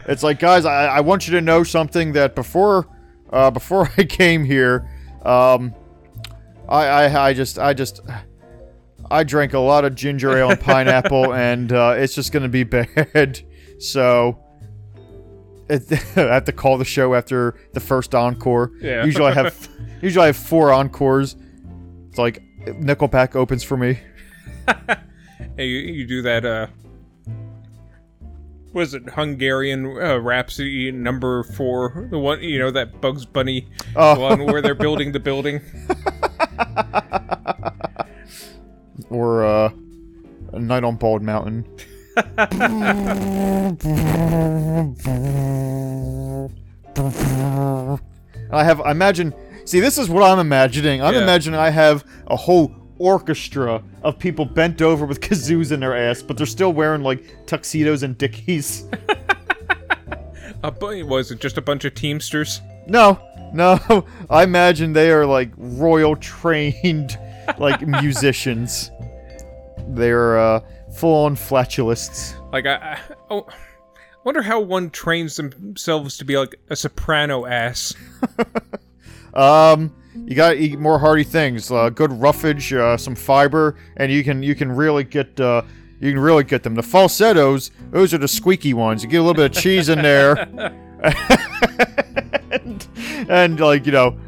[0.07, 2.87] It's like, guys, I, I want you to know something that before,
[3.31, 4.89] uh, before I came here,
[5.23, 5.75] um,
[6.69, 8.01] I, I, I just, I just,
[9.11, 12.65] I drank a lot of ginger ale and pineapple, and uh, it's just gonna be
[12.65, 13.41] bad.
[13.81, 14.37] So,
[15.69, 15.85] it,
[16.17, 18.73] I have to call the show after the first encore.
[18.81, 19.05] Yeah.
[19.05, 19.69] Usually I have,
[20.03, 21.37] usually I have four encores.
[22.09, 24.01] It's like Nickelback opens for me.
[25.57, 26.45] Hey, you, you do that.
[26.45, 26.67] Uh,
[28.79, 29.03] what is it?
[29.11, 34.21] Hungarian uh, Rhapsody number four, the one you know that Bugs Bunny Oh.
[34.21, 35.61] one where they're building the building.
[39.11, 39.71] or uh,
[40.53, 41.67] a night on Bald Mountain.
[48.51, 49.35] I have I imagine.
[49.65, 51.03] See, this is what I'm imagining.
[51.03, 51.23] I'm Yeah.
[51.23, 56.23] imagining I have a whole orchestra of people bent over with kazoos in their ass,
[56.23, 58.85] but they're still wearing like tuxedos and dickies.
[60.65, 62.61] A bu- was it just a bunch of Teamsters?
[62.89, 63.21] No,
[63.53, 64.05] no.
[64.31, 67.17] I imagine they are like royal trained
[67.59, 68.91] like musicians.
[69.87, 70.61] They're uh,
[70.97, 72.35] full on flatulists.
[72.53, 72.99] Like I, I
[73.31, 73.47] oh,
[74.25, 77.95] wonder how one trains themselves to be like a soprano ass.
[79.39, 81.71] Um, you gotta eat more hearty things.
[81.71, 85.63] Uh, good roughage, uh, some fiber, and you can you can really get uh,
[86.01, 86.75] you can really get them.
[86.75, 89.03] The falsettos, those are the squeaky ones.
[89.03, 90.39] You get a little bit of cheese in there,
[92.53, 92.87] and,
[93.29, 94.19] and like you know,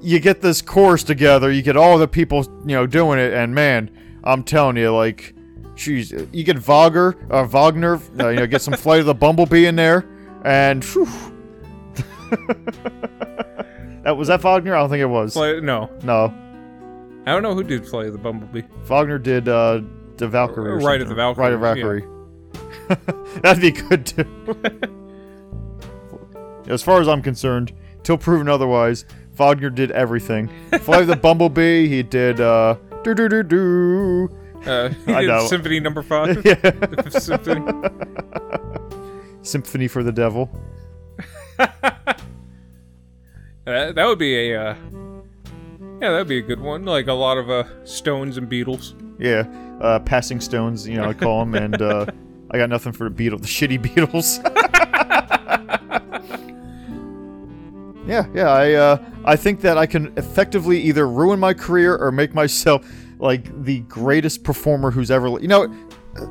[0.00, 1.50] you get this chorus together.
[1.52, 3.90] You get all the people you know doing it, and man,
[4.24, 5.34] I'm telling you, like,
[5.74, 9.66] jeez, you get Wagner, uh, Wagner, uh, you know, get some Flight of the Bumblebee
[9.66, 10.06] in there,
[10.44, 10.84] and.
[14.08, 14.74] That was that Wagner?
[14.74, 15.34] I don't think it was.
[15.34, 16.32] Fly, no, No,
[17.26, 18.62] I don't know who did play the Bumblebee.
[18.84, 19.82] Wagner did uh,
[20.16, 20.82] the Valkyrie.
[20.82, 22.04] Right of the Valkyrie, Ride of Valkyrie.
[23.42, 24.56] That'd be good too.
[26.72, 30.48] as far as I'm concerned, till proven otherwise, Wagner did everything.
[30.80, 31.86] Fly the Bumblebee.
[31.88, 32.40] He did.
[32.40, 34.28] uh do do do do.
[34.64, 35.46] Uh, I know.
[35.48, 36.46] Symphony Number Five.
[36.46, 37.10] Yeah.
[37.10, 37.90] Symphony.
[39.42, 40.50] Symphony for the Devil.
[43.68, 44.60] Uh, that would be a.
[44.70, 44.74] Uh,
[46.00, 46.84] yeah, that'd be a good one.
[46.84, 48.94] Like a lot of uh, Stones and beetles.
[49.18, 49.46] Yeah.
[49.80, 52.06] Uh, passing stones, you know, I call them, and uh,
[52.50, 54.38] I got nothing for the Beatles, the shitty beetles.
[58.06, 58.48] yeah, yeah.
[58.50, 62.86] I uh, I think that I can effectively either ruin my career or make myself
[63.18, 65.28] like the greatest performer who's ever.
[65.30, 65.68] li- You know,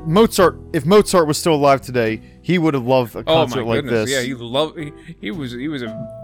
[0.05, 0.57] Mozart.
[0.73, 3.83] If Mozart was still alive today, he would have loved a Oh concert my like
[3.83, 4.09] goodness!
[4.09, 4.13] this.
[4.13, 4.77] Yeah, he loved.
[4.77, 5.51] He, he was.
[5.51, 6.16] He was a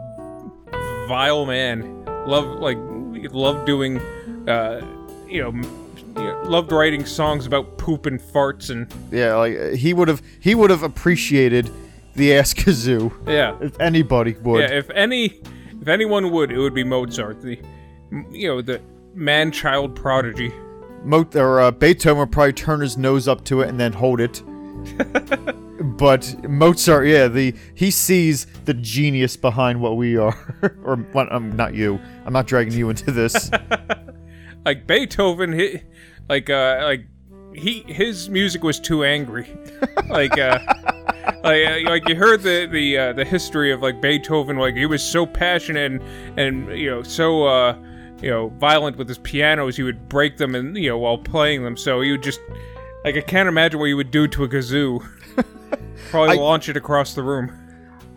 [1.08, 2.06] vile man.
[2.28, 2.78] Love like
[3.34, 4.00] love doing.
[4.48, 4.86] Uh,
[5.28, 10.22] you know, loved writing songs about poop and farts and yeah, like he would have
[10.40, 11.72] he would have appreciated
[12.16, 13.56] the ass kazoo yeah.
[13.62, 14.62] if anybody would.
[14.62, 15.42] Yeah, if any,
[15.82, 17.60] if anyone would, it would be Mozart, the,
[18.32, 18.82] you know, the
[19.14, 20.54] man-child prodigy.
[21.04, 24.22] Mo- or uh, Beethoven would probably turn his nose up to it and then hold
[24.22, 24.42] it.
[25.84, 30.36] but Mozart, yeah, the he sees the genius behind what we are,
[30.84, 32.00] or what, um, not you.
[32.26, 33.52] I'm not dragging you into this.
[34.66, 35.82] Like Beethoven, he,
[36.30, 37.06] like, uh, like
[37.54, 39.48] he, his music was too angry.
[40.10, 40.60] like, uh,
[41.44, 44.86] like, uh, like you heard the the uh, the history of like Beethoven, like he
[44.86, 47.78] was so passionate and and you know so uh
[48.22, 51.64] you know violent with his pianos, he would break them and you know while playing
[51.64, 51.76] them.
[51.76, 52.40] So he would just
[53.04, 55.06] like I can't imagine what you would do to a kazoo.
[56.14, 57.52] Probably I- launch it across the room.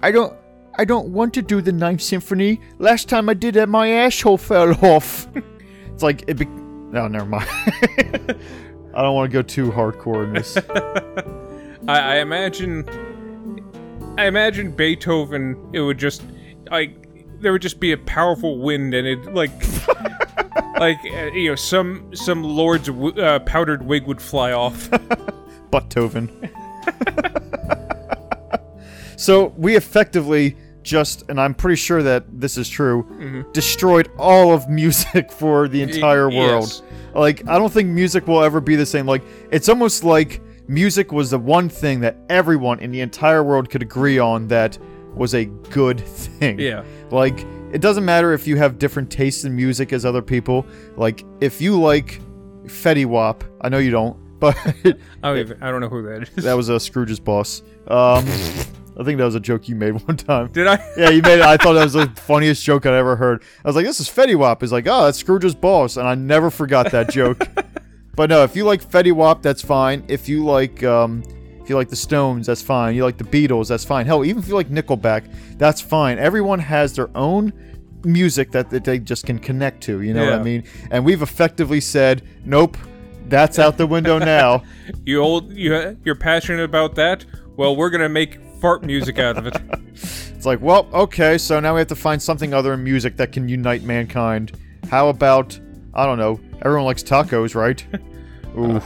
[0.03, 0.37] I don't,
[0.79, 2.61] I don't want to do the Ninth Symphony.
[2.79, 5.27] Last time I did that, my asshole fell off.
[5.95, 6.35] it's like it.
[6.35, 7.49] Be- no, never mind.
[8.95, 10.57] I don't want to go too hardcore in this.
[11.89, 12.85] I, I imagine.
[14.19, 15.57] I imagine Beethoven.
[15.73, 16.23] It would just
[16.71, 16.95] like
[17.41, 19.51] there would just be a powerful wind, and it like
[20.79, 24.91] like uh, you know some some lord's w- uh, powdered wig would fly off.
[25.71, 26.51] Beethoven.
[29.17, 33.53] so we effectively just, and I'm pretty sure that this is true, mm-hmm.
[33.53, 36.69] destroyed all of music for the entire world.
[36.69, 36.83] yes.
[37.15, 39.07] Like, I don't think music will ever be the same.
[39.07, 43.71] Like, it's almost like music was the one thing that everyone in the entire world
[43.71, 44.79] could agree on that
[45.15, 46.59] was a good thing.
[46.59, 46.85] Yeah.
[47.11, 50.67] Like, it doesn't matter if you have different tastes in music as other people.
[50.97, 52.21] Like, if you like
[52.65, 55.63] Fetty Wap, I know you don't, but I don't even.
[55.63, 56.45] I don't know who that is.
[56.45, 57.63] that was uh, Scrooge's boss.
[57.89, 58.25] Um,
[58.99, 60.49] I think that was a joke you made one time.
[60.49, 60.79] Did I?
[60.97, 61.43] Yeah, you made it.
[61.43, 63.43] I thought that was the funniest joke I'd ever heard.
[63.65, 64.61] I was like, this is Fetty Wap.
[64.61, 65.97] He's like, oh, that's Scrooge's boss.
[65.97, 67.47] And I never forgot that joke.
[68.15, 70.05] but no, if you like Fetty Wap, that's fine.
[70.09, 71.23] If you like, um,
[71.63, 72.95] if you like the Stones, that's fine.
[72.95, 74.07] You like the Beatles, that's fine.
[74.07, 75.25] Hell, even if you like Nickelback,
[75.59, 76.19] that's fine.
[76.19, 77.53] Everyone has their own
[78.05, 80.01] music that, that they just can connect to.
[80.01, 80.65] You know what I mean?
[80.91, 82.77] And we've effectively said, nope,
[83.29, 84.63] that's out the window now.
[85.05, 85.53] You old.
[85.53, 87.25] You you're passionate about that?
[87.57, 89.57] Well, we're gonna make fart music out of it.
[90.37, 93.33] It's like, well, okay, so now we have to find something other than music that
[93.33, 94.53] can unite mankind.
[94.91, 95.59] How about,
[95.95, 97.85] I don't know, everyone likes tacos, right?
[98.59, 98.83] Ooh.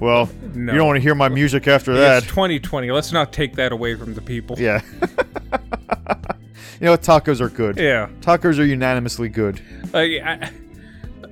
[0.00, 0.72] Well, no.
[0.72, 2.22] you don't want to hear my music after It's that.
[2.24, 2.90] 2020.
[2.90, 4.56] Let's not take that away from the people.
[4.58, 4.80] Yeah.
[5.02, 6.96] you know?
[6.96, 7.76] Tacos are good.
[7.78, 8.08] Yeah.
[8.20, 9.60] Tacos are unanimously good.
[9.84, 10.50] Uh, like, I,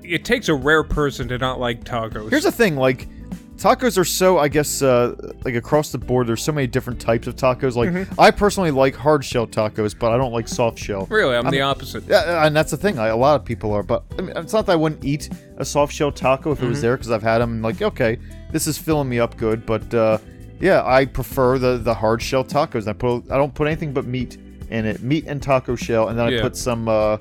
[0.04, 2.30] it takes a rare person to not like tacos.
[2.30, 3.08] Here's the thing, like,
[3.56, 6.26] tacos are so I guess uh, like across the board.
[6.26, 7.76] There's so many different types of tacos.
[7.76, 8.20] Like Mm-hmm.
[8.20, 11.06] I personally like hard shell tacos, but I don't like soft shell.
[11.06, 12.04] Really, I'm the opposite.
[12.08, 12.98] Yeah, and that's the thing.
[12.98, 15.30] I, a lot of people are, but I mean, it's not that I wouldn't eat
[15.56, 16.70] a soft shell taco if it Mm-hmm.
[16.70, 17.52] was there because I've had them.
[17.52, 18.18] And like, okay,
[18.50, 19.64] this is filling me up good.
[19.64, 20.18] But uh,
[20.60, 22.88] yeah, I prefer the the hard shell tacos.
[22.88, 24.36] I put I don't put anything but meat
[24.70, 27.18] in it, meat and taco shell, and then I put some uh,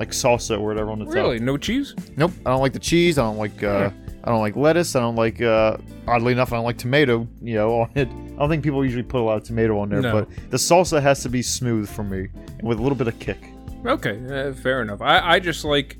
[0.00, 1.14] like salsa or whatever on the top.
[1.14, 1.94] Really, no cheese?
[2.16, 3.18] Nope, I don't like the cheese.
[3.18, 3.90] I don't like uh,
[4.24, 4.96] I don't like lettuce.
[4.96, 5.76] I don't like uh,
[6.08, 7.28] oddly enough, I don't like tomato.
[7.42, 8.08] You know, on it.
[8.08, 10.12] I don't think people usually put a lot of tomato on there, No.
[10.12, 12.28] but the salsa has to be smooth for me
[12.58, 13.38] and with a little bit of kick.
[13.86, 15.00] Okay, uh, fair enough.
[15.02, 15.98] I, I just like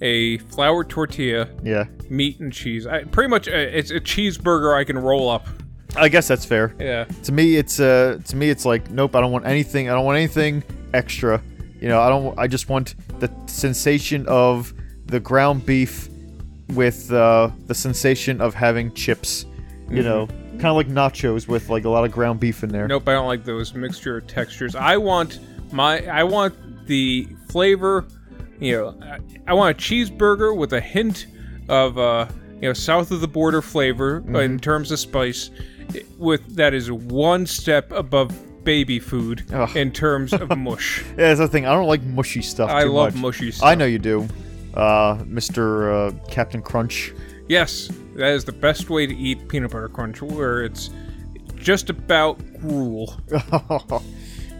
[0.00, 2.86] a flour tortilla, Yeah, meat and cheese.
[2.86, 5.46] I, pretty much, uh, it's a cheeseburger I can roll up.
[5.94, 6.74] I guess that's fair.
[6.80, 7.04] Yeah.
[7.24, 9.14] To me, it's uh, to me, it's like nope.
[9.14, 9.90] I don't want anything.
[9.90, 10.62] I don't want anything
[10.94, 11.42] extra.
[11.80, 12.38] You know, I don't.
[12.38, 14.74] I just want the sensation of
[15.06, 16.08] the ground beef
[16.70, 19.46] with uh, the sensation of having chips.
[19.88, 22.88] You know, kind of like nachos with like a lot of ground beef in there.
[22.88, 24.74] Nope, I don't like those mixture of textures.
[24.74, 25.38] I want
[25.70, 28.06] my I want the flavor.
[28.58, 29.18] You know, I,
[29.48, 31.26] I want a cheeseburger with a hint
[31.68, 35.50] of uh, you know south of the border flavor in terms of spice.
[36.16, 39.76] With that is one step above baby food Ugh.
[39.76, 41.02] in terms of mush.
[41.10, 41.66] Yeah, that's the thing.
[41.66, 42.70] I don't like mushy stuff.
[42.70, 43.22] I love much.
[43.22, 43.66] mushy stuff.
[43.66, 44.28] I know you do,
[44.74, 47.12] uh, Mister uh, Captain Crunch.
[47.48, 50.90] Yes, that is the best way to eat peanut butter crunch, where it's
[51.56, 53.14] just about gruel.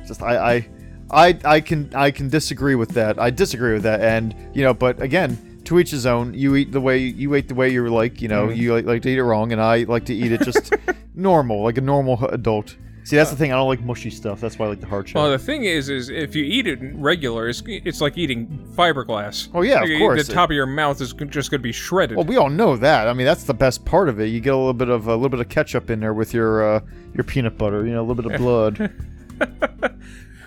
[0.07, 0.69] Just I, I,
[1.11, 3.21] I, I can I can disagree with that.
[3.21, 6.35] I disagree with that, and you know, but again, to each his own.
[6.35, 8.21] You eat the way you eat the way you're like.
[8.21, 10.43] You know, you like, like to eat it wrong, and I like to eat it
[10.43, 10.75] just
[11.15, 12.77] normal, like a normal adult.
[13.05, 13.53] See, that's the thing.
[13.53, 14.41] I don't like mushy stuff.
[14.41, 15.23] That's why I like the hard shell.
[15.23, 18.47] Well, the thing is, is if you eat it regular, it's, it's like eating
[18.77, 19.49] fiberglass.
[19.53, 20.27] Oh, yeah, of course.
[20.27, 22.17] The top of your mouth is just going to be shredded.
[22.17, 23.09] well, we all know that.
[23.09, 24.27] I mean, that's the best part of it.
[24.27, 26.77] You get a little bit of a little bit of ketchup in there with your
[26.77, 26.81] uh,
[27.15, 27.85] your peanut butter.
[27.85, 28.93] You know, a little bit of blood.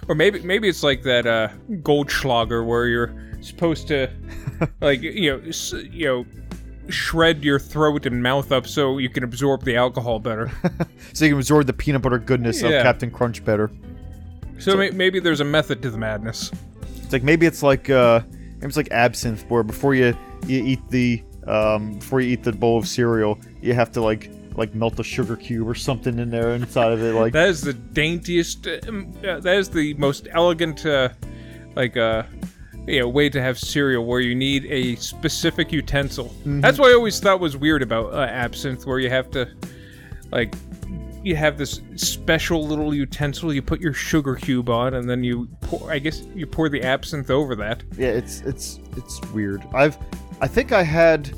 [0.07, 1.47] Or maybe maybe it's like that uh,
[1.81, 4.07] Goldschlager where you're supposed to,
[4.81, 6.25] like you know, s- you know,
[6.89, 10.51] shred your throat and mouth up so you can absorb the alcohol better.
[11.13, 13.71] so you can absorb the peanut butter goodness of Captain Crunch better.
[14.59, 16.51] So may- maybe there's a method to the madness.
[17.03, 20.17] It's like maybe it's like uh, maybe it's like absinthe, where before you
[20.47, 24.31] you eat the um, before you eat the bowl of cereal, you have to like
[24.55, 27.13] like melt a sugar cube or something in there inside of it.
[27.13, 28.67] Like That is the daintiest.
[28.88, 31.09] Um, uh, that is the most elegant, uh,
[31.75, 32.23] like uh,
[32.88, 36.33] you know, way to have cereal where you need a specific utensil.
[36.45, 39.49] That's what I always thought was weird about uh, absinthe, where you have to,
[40.31, 40.53] like,
[41.23, 43.51] you have this special little utensil.
[43.51, 45.91] You put your sugar cube on, and then you pour.
[45.91, 47.83] I guess you pour the absinthe over that.
[47.97, 49.63] yeah, it's it's it's weird.
[49.73, 49.97] I've
[50.39, 51.33] I think I had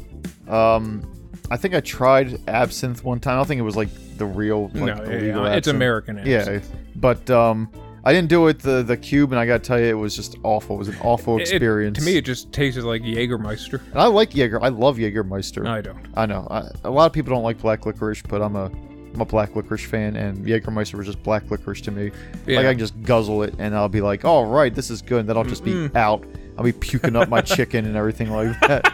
[0.50, 1.10] um
[1.50, 3.36] I think I tried absinthe one time.
[3.36, 3.88] I don't think it was like
[4.18, 5.68] the real like no, yeah, it's absinthe.
[5.76, 6.22] American.
[6.26, 6.60] Yeah,
[6.98, 7.70] but um
[8.08, 10.38] I didn't do it the the cube, and I gotta tell you, it was just
[10.44, 10.76] awful.
[10.78, 12.00] It was an awful It- experience.
[12.00, 13.82] to me, it just tasted like Jägermeister.
[13.92, 14.64] and I like Jaeger.
[14.64, 15.68] I love Jägermeister.
[15.68, 16.00] I don't.
[16.16, 16.48] I know.
[16.50, 18.72] I, a lot of people don't like black licorice, but I'm a
[19.14, 22.12] I'm a black licorice fan, and Jägermeister was just black licorice to me.
[22.46, 22.58] Yeah.
[22.58, 25.20] Like I can just guzzle it, and I'll be like, "All right, this is good."
[25.22, 26.24] And then I'll just be out.
[26.58, 28.94] I'll be puking up my chicken and everything like that,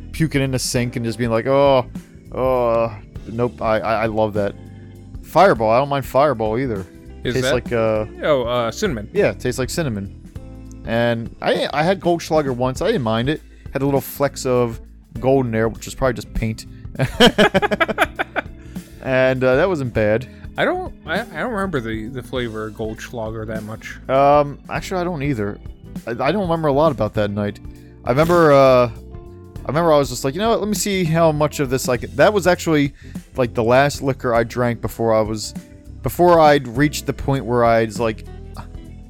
[0.12, 1.86] puking in the sink and just being like, "Oh,
[2.32, 2.92] oh,
[3.30, 4.54] nope." I I, I love that.
[5.22, 5.70] Fireball.
[5.70, 6.84] I don't mind Fireball either.
[7.28, 7.54] Is tastes that?
[7.54, 9.10] like uh oh, uh, cinnamon.
[9.12, 10.14] yeah, it tastes like cinnamon.
[10.86, 12.80] And I I had Goldschlager once.
[12.82, 13.42] I didn't mind it.
[13.72, 14.80] Had a little flecks of
[15.20, 16.66] gold in there, which was probably just paint.
[19.02, 20.28] and uh, that wasn't bad.
[20.56, 20.94] I don't.
[21.06, 23.96] I, I don't remember the the flavor of Goldschlager that much.
[24.08, 25.60] Um, actually, I don't either.
[26.06, 27.60] I, I don't remember a lot about that night.
[28.04, 28.52] I remember.
[28.52, 30.60] Uh, I remember I was just like, you know what?
[30.60, 32.00] Let me see how much of this like.
[32.00, 32.94] That was actually
[33.36, 35.54] like the last liquor I drank before I was,
[36.08, 38.24] before I'd reached the point where I was like,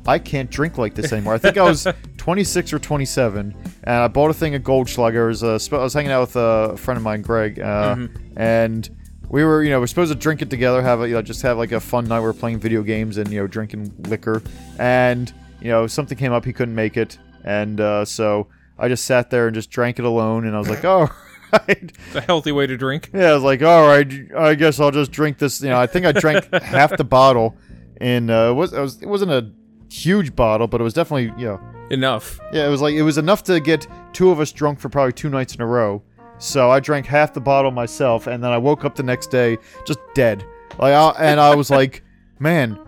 [0.04, 1.32] I can't drink like this anymore.
[1.32, 1.86] I think I was
[2.16, 5.22] 26 or 27, and I bought a thing of Goldschlager.
[5.22, 8.08] I was, uh, sp- I was hanging out with a friend of mine, Greg, uh,
[8.34, 8.90] and
[9.28, 11.42] we were, you know, we're supposed to drink it together, have a, you know, just
[11.42, 12.18] have like a fun night.
[12.18, 14.42] We were playing video games and you know, drinking liquor,
[14.80, 19.04] and you know, something came up, he couldn't make it, and uh, so I just
[19.04, 21.08] sat there and just drank it alone, and I was like, oh.
[21.52, 21.92] Right.
[22.06, 23.10] It's a healthy way to drink.
[23.12, 25.60] Yeah, I was like, all right, I guess I'll just drink this.
[25.62, 27.56] You know, I think I drank half the bottle,
[28.00, 29.50] and uh, it was, it was it wasn't a
[29.90, 32.38] huge bottle, but it was definitely you know Enough.
[32.52, 35.12] yeah, it was like it was enough to get two of us drunk for probably
[35.12, 36.02] two nights in a row.
[36.38, 39.58] So I drank half the bottle myself, and then I woke up the next day
[39.86, 40.44] just dead.
[40.78, 42.04] Like, I, and I was like,
[42.38, 42.78] man,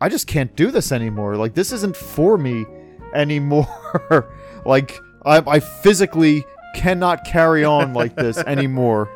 [0.00, 1.36] I just can't do this anymore.
[1.36, 2.66] Like, this isn't for me
[3.14, 4.28] anymore.
[4.66, 6.44] like, I, I physically
[6.74, 9.08] cannot carry on like this anymore.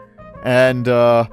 [0.44, 1.26] and uh,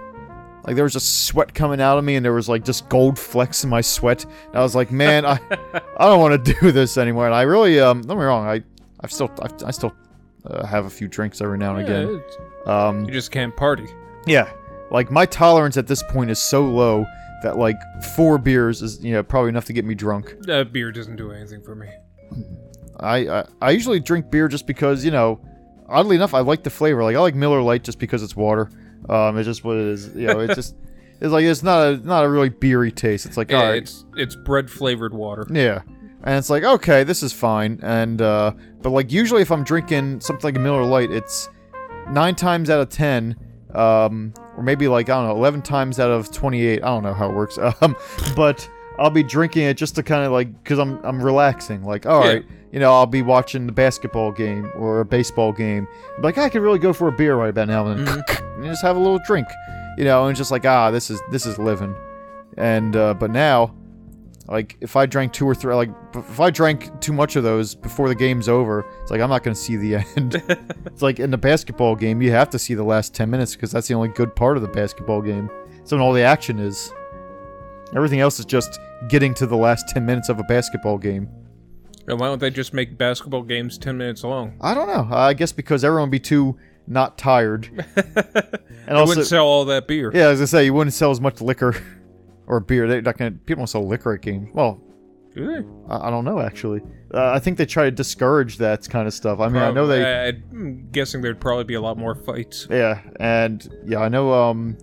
[0.66, 3.18] like there was just sweat coming out of me, and there was like just gold
[3.20, 4.24] flecks in my sweat.
[4.24, 5.40] And I was like, man, I
[5.98, 7.26] I don't want to do this anymore.
[7.28, 8.64] And I really um, don't get me wrong, I
[9.02, 9.94] I still I, I still
[10.46, 12.24] uh, have a few drinks every now and Yeah, again.
[12.66, 13.88] Um, you just can't party.
[14.26, 14.52] yeah,
[14.92, 17.06] like my tolerance at this point is so low
[17.44, 17.78] that like
[18.16, 20.36] four beers is you know probably enough to get me drunk.
[20.50, 21.90] Uh, beer doesn't do anything for me.
[23.00, 25.40] I, I I usually drink beer just because you know,
[25.88, 27.04] oddly enough, I like the flavor.
[27.04, 28.70] Like I like Miller Lite just because it's water.
[29.10, 30.08] Um, it's just what it is.
[30.16, 30.76] You know, it's just
[31.22, 33.26] it's like it's not a not a really beery taste.
[33.26, 35.46] It's like Yeah, all right, it's it's bread flavored water.
[35.52, 35.82] yeah,
[36.24, 37.80] and it's like okay, this is fine.
[37.84, 41.50] And uh, but like usually if I'm drinking something like Miller Lite, it's
[42.10, 43.36] nine times out of ten.
[43.74, 46.82] Um, or maybe like I don't know, eleven times out of twenty-eight.
[46.84, 47.58] I don't know how it works.
[47.82, 47.96] Um,
[48.36, 48.68] but
[48.98, 51.84] I'll be drinking it just to kind of like because I'm I'm relaxing.
[51.84, 52.32] Like all Yeah.
[52.36, 52.46] right,
[52.76, 55.88] you know, I'll be watching the basketball game or a baseball game.
[56.20, 58.82] Like I could really go for a beer right about now and then and just
[58.82, 59.48] have a little drink,
[59.98, 61.96] you know, and just like ah, this is this is living.
[62.58, 63.74] And uh, but now,
[64.50, 67.76] like if I drank two or three, like if I drank too much of those
[67.76, 70.44] before the game's over, it's like I'm not gonna see the end.
[70.86, 73.72] it's like in the basketball game, you have to see the last ten minutes because
[73.72, 75.50] that's the only good part of the basketball game.
[75.80, 76.92] It's when all the action is.
[77.96, 81.30] Everything else is just getting to the last ten minutes of a basketball game.
[82.08, 84.58] And why don't they just make basketball games ten minutes long?
[84.62, 85.08] I don't know.
[85.16, 87.68] I guess because everyone would be too not tired.
[88.88, 90.12] and also, wouldn't sell all that beer.
[90.14, 91.76] yeah, as I say, you wouldn't sell as much liquor
[92.47, 92.88] or beer.
[92.88, 93.32] They're not gonna.
[93.32, 94.49] People don't sell liquor at games.
[94.53, 94.80] Well,
[95.34, 95.68] Do they?
[95.93, 96.82] I, I don't know actually.
[97.14, 99.39] Uh, I think they try to discourage that kind of stuff.
[99.39, 100.03] I mean, I know they.
[100.03, 102.68] I- I'm guessing there'd probably be a lot more fights.
[102.70, 104.32] Yeah, and yeah, I know.
[104.34, 104.78] Um,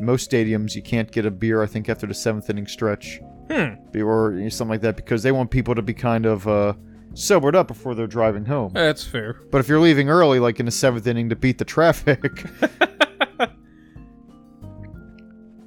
[0.00, 1.62] most stadiums, you can't get a beer.
[1.62, 3.20] I think after the seventh inning stretch,
[3.50, 3.98] Hmm.
[4.00, 6.74] Or something like that, because they want people to be kind of uh,
[7.14, 8.72] sobered up before they're driving home.
[8.74, 9.40] That's fair.
[9.50, 12.22] But if you're leaving early, like in the seventh inning, to beat the traffic,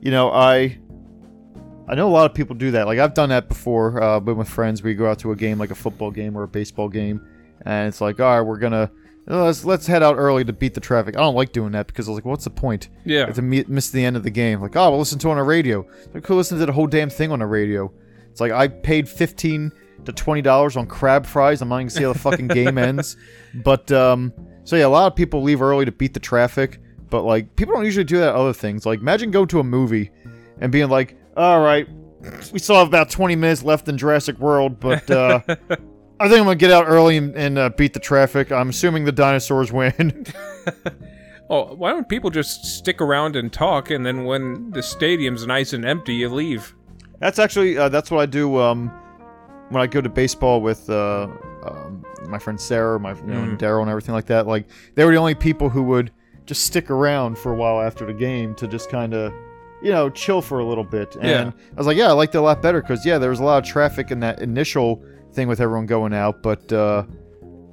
[0.01, 0.77] you know, I
[1.87, 2.85] I know a lot of people do that.
[2.85, 4.01] Like I've done that before.
[4.01, 4.83] Uh, been with friends.
[4.83, 7.25] We go out to a game, like a football game or a baseball game,
[7.65, 8.91] and it's like, all right, we're gonna
[9.29, 11.15] let's let's head out early to beat the traffic.
[11.15, 12.89] I don't like doing that because I was like, what's the point?
[13.05, 13.27] Yeah.
[13.27, 14.61] to mi- miss the end of the game.
[14.61, 15.85] Like, oh, we'll listen to it on a radio.
[16.13, 17.91] Like, who listens to the whole damn thing on a radio?
[18.31, 19.71] It's like I paid fifteen
[20.05, 21.61] to twenty dollars on crab fries.
[21.61, 23.17] I'm not even gonna see how the fucking game ends.
[23.63, 26.79] But um, so yeah, a lot of people leave early to beat the traffic.
[27.09, 28.35] But like, people don't usually do that.
[28.35, 30.11] Other things like imagine going to a movie
[30.61, 31.87] and being like, all right,
[32.51, 35.09] we still have about twenty minutes left in Jurassic World, but.
[35.11, 35.41] uh
[36.19, 38.51] I think I'm gonna get out early and, and uh, beat the traffic.
[38.51, 40.25] I'm assuming the dinosaurs win.
[41.51, 45.73] Oh, why don't people just stick around and talk, and then when the stadium's nice
[45.73, 46.75] and empty, you leave?
[47.19, 48.89] That's actually uh, that's what I do um,
[49.69, 51.23] when I go to baseball with uh,
[51.63, 54.45] um, my friend Sarah, my you know, and Daryl, and everything like that.
[54.45, 56.11] Like they were the only people who would
[56.45, 59.33] just stick around for a while after the game to just kind of,
[59.81, 61.15] you know, chill for a little bit.
[61.15, 61.51] And Yeah.
[61.71, 63.43] I was like, yeah, I liked it a lot better because yeah, there was a
[63.43, 65.03] lot of traffic in that initial
[65.33, 67.03] thing with everyone going out, but uh,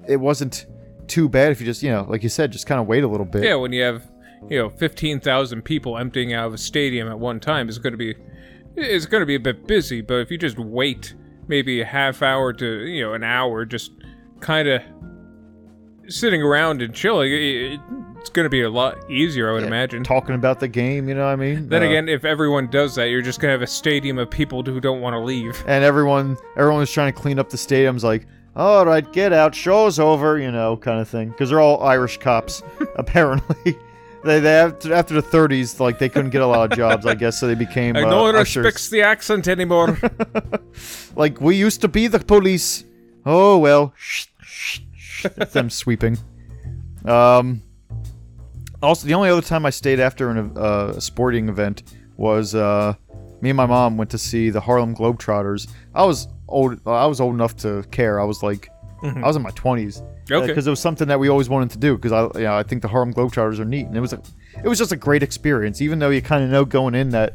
[0.08, 0.66] it wasn't
[1.06, 3.08] too bad if you just you know, like you said, just kind of wait a
[3.08, 3.44] little bit.
[3.44, 4.08] Yeah, when you have,
[4.48, 7.92] you know, fifteen thousand people emptying out of a stadium at one time, it's going
[7.92, 8.14] to be,
[8.76, 10.00] it's going to be a bit busy.
[10.00, 11.14] But if you just wait,
[11.48, 13.92] maybe a half hour to you know an hour, just
[14.40, 14.82] kind of
[16.08, 17.80] sitting around and chilling, it,
[18.26, 20.02] it's going to be a lot easier, I would Yeah, imagine.
[20.02, 21.68] Talking about the game, you know what I mean?
[21.68, 24.28] Then Uh, again, if everyone does that, you're just going to have a stadium of
[24.30, 25.62] people who don't want to leave.
[25.68, 29.54] and everyone everyone was trying to clean up the stadiums like all right get out
[29.54, 32.62] show's over you know kind of thing because they're all irish cops
[32.96, 33.78] apparently
[34.24, 37.14] they, they after, after the 30s like they couldn't get a lot of jobs i
[37.14, 38.64] guess so they became Like, uh, no one ushers.
[38.64, 39.98] respects the accent anymore.
[41.16, 42.84] like we used to be the police
[43.26, 45.26] oh well Shh, shh, shh.
[45.36, 46.16] That's them sweeping
[47.04, 47.62] um
[48.86, 51.82] also the only other time i stayed after an, uh, a sporting event
[52.16, 52.94] was uh
[53.40, 57.20] me and my mom went to see the harlem globetrotters i was old i was
[57.20, 58.68] old enough to care i was like
[59.02, 60.46] i was in my 20s Okay.
[60.48, 62.62] because it was something that we always wanted to do because i you know, i
[62.62, 64.20] think the harlem globetrotters are neat and it was a
[64.64, 67.34] it was just a great experience even though you kind of know going in that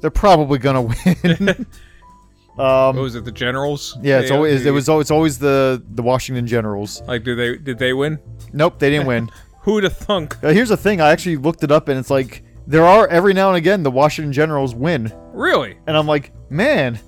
[0.00, 0.82] they're probably gonna
[1.22, 1.48] win
[2.58, 3.96] um What was it, the Generals?
[4.02, 7.00] yeah, it's always it was al- it's always the the Washington Generals.
[7.08, 8.18] like, did they did they win?
[8.52, 9.30] Nope, they didn't win.
[9.64, 10.36] Who'd have thunk?
[10.44, 13.34] Uh, here's the thing: I actually looked it up, and it's like there are every
[13.34, 15.76] now and again the Washington Generals win, Really?
[15.86, 16.98] and I'm like, man,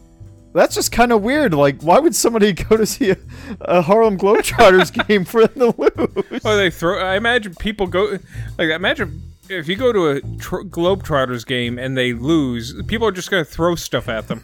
[0.54, 1.52] that's just kind of weird.
[1.54, 3.16] Like, why would somebody go to see a,
[3.60, 6.42] a Harlem Globetrotters game for them to lose?
[6.44, 6.98] Oh, they throw.
[6.98, 8.18] I imagine people go
[8.58, 8.70] like.
[8.70, 13.30] Imagine if you go to a tr- Globetrotters game and they lose, people are just
[13.30, 14.42] gonna throw stuff at them.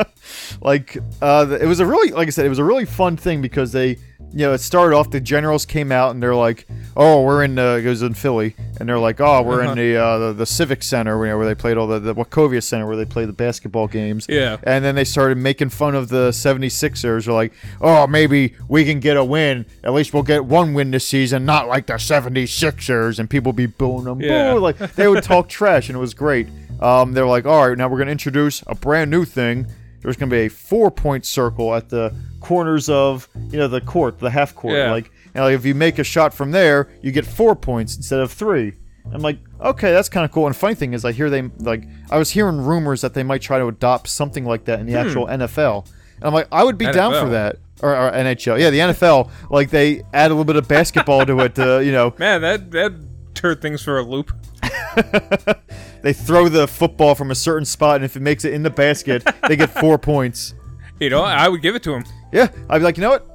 [0.60, 3.42] like uh, it was a really like I said, it was a really fun thing
[3.42, 3.98] because they
[4.32, 5.10] you know, it started off.
[5.10, 6.66] The Generals came out and they're like,
[6.96, 9.96] "Oh, we're in uh, it was in Philly," and they're like, "Oh, we're in the,
[9.96, 12.86] uh, the the Civic Center, you know, where they played all the the Wachovia Center
[12.86, 14.58] where they play the basketball games." Yeah.
[14.64, 17.24] And then they started making fun of the 76ers.
[17.24, 19.64] They're like, "Oh, maybe we can get a win.
[19.82, 23.66] At least we'll get one win this season, not like the 76ers." And people be
[23.66, 24.20] booing them.
[24.20, 24.54] Yeah.
[24.54, 24.60] Boo!
[24.60, 26.48] Like they would talk trash, and it was great.
[26.80, 29.66] Um, they're like, "All right, now we're gonna introduce a brand new thing."
[30.00, 34.30] There's gonna be a four-point circle at the corners of you know the court, the
[34.30, 34.74] half court.
[34.74, 34.92] Yeah.
[34.92, 38.20] Like, you know, if you make a shot from there, you get four points instead
[38.20, 38.74] of three.
[39.12, 40.46] I'm like, okay, that's kind of cool.
[40.46, 43.40] And funny thing is, I hear they like, I was hearing rumors that they might
[43.40, 45.06] try to adopt something like that in the hmm.
[45.06, 45.86] actual NFL.
[46.16, 47.56] And I'm like, I would be down for that.
[47.80, 49.30] Or, or NHL, yeah, the NFL.
[49.50, 51.54] Like they add a little bit of basketball to it.
[51.54, 52.92] To, you know, Man, that that
[53.34, 54.32] turned things for a loop.
[56.02, 58.70] they throw the football from a certain spot, and if it makes it in the
[58.70, 60.54] basket, they get four points.
[61.00, 62.04] You know, I would give it to him.
[62.32, 63.26] Yeah, I'd be like, you know what?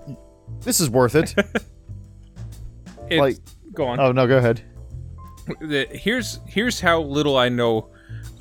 [0.62, 1.34] This is worth it.
[3.10, 3.38] It's, Like-
[3.74, 4.00] go on.
[4.00, 4.62] oh no, go ahead.
[5.60, 7.90] the, here's here's how little I know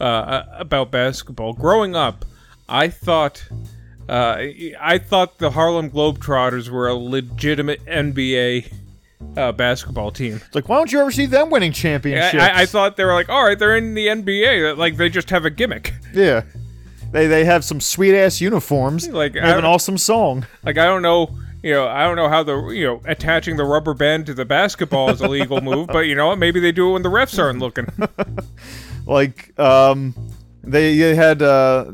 [0.01, 1.53] uh, about basketball.
[1.53, 2.25] Growing up,
[2.69, 3.45] I thought
[4.09, 4.37] uh,
[4.81, 8.73] I thought the Harlem Globetrotters were a legitimate NBA
[9.37, 10.37] uh, basketball team.
[10.45, 12.43] It's like, why don't you ever see them winning championships?
[12.43, 14.77] I, I thought they were like, all right, they're in the NBA.
[14.77, 15.95] Like they just have a gimmick.
[16.13, 16.43] Yeah.
[17.13, 19.09] They they have some sweet ass uniforms.
[19.09, 20.47] Like, They have an awesome song.
[20.63, 21.37] Like I don't know.
[21.63, 24.45] You know, I don't know how the you know attaching the rubber band to the
[24.45, 26.39] basketball is a legal move, but you know what?
[26.39, 27.87] Maybe they do it when the refs aren't looking.
[29.07, 30.15] Like um
[30.63, 31.91] they, they had uh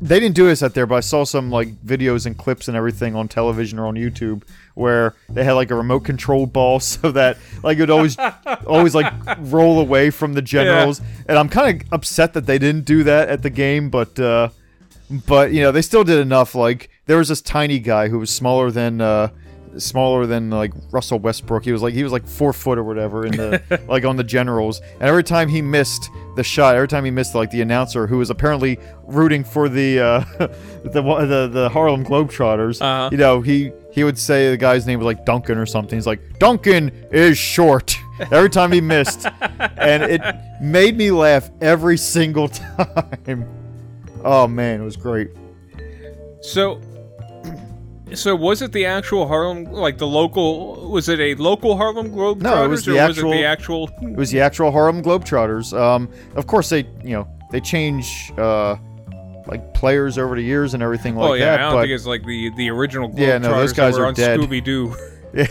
[0.00, 2.76] they didn't do this out there, but I saw some like videos and clips and
[2.76, 4.42] everything on television or on YouTube
[4.74, 8.16] where they had like a remote controlled ball so that like it would always
[8.66, 11.00] always like roll away from the generals.
[11.28, 14.48] And I'm kind of upset that they didn't do that at the game, but uh
[15.26, 18.30] but you know they still did enough like there was this tiny guy who was
[18.30, 19.28] smaller than uh
[19.78, 21.64] smaller than like Russell Westbrook.
[21.64, 24.24] He was like he was like four foot or whatever in the like on the
[24.24, 24.80] Generals.
[24.94, 28.18] And every time he missed the shot, every time he missed like the announcer who
[28.18, 30.24] was apparently rooting for the uh
[30.84, 33.08] the the, the Harlem Globetrotters, Uh-huh.
[33.12, 35.96] you know, he he would say the guy's name was like Duncan or something.
[35.96, 37.96] He's like Duncan is short.
[38.30, 39.26] Every time he missed,
[39.76, 40.20] and it
[40.60, 43.48] made me laugh every single time.
[44.24, 45.30] Oh man, it was great.
[46.40, 46.80] So,
[48.14, 50.88] so was it the actual Harlem, like the local?
[50.90, 53.44] Was it a local Harlem Globetrotters, No, it was the or actual- was it the
[53.44, 53.90] actual?
[54.02, 55.76] It was the actual Harlem Globetrotters.
[55.76, 58.76] Um, of course, they you know they change uh,
[59.46, 61.30] like players over the years and everything like that.
[61.30, 61.60] oh yeah, that.
[61.60, 64.06] I don't but think it's like the the original Globetrotters Yeah, no, those guys are
[64.06, 64.40] on dead.
[64.40, 64.94] Scooby Doo.
[65.34, 65.46] Yeah.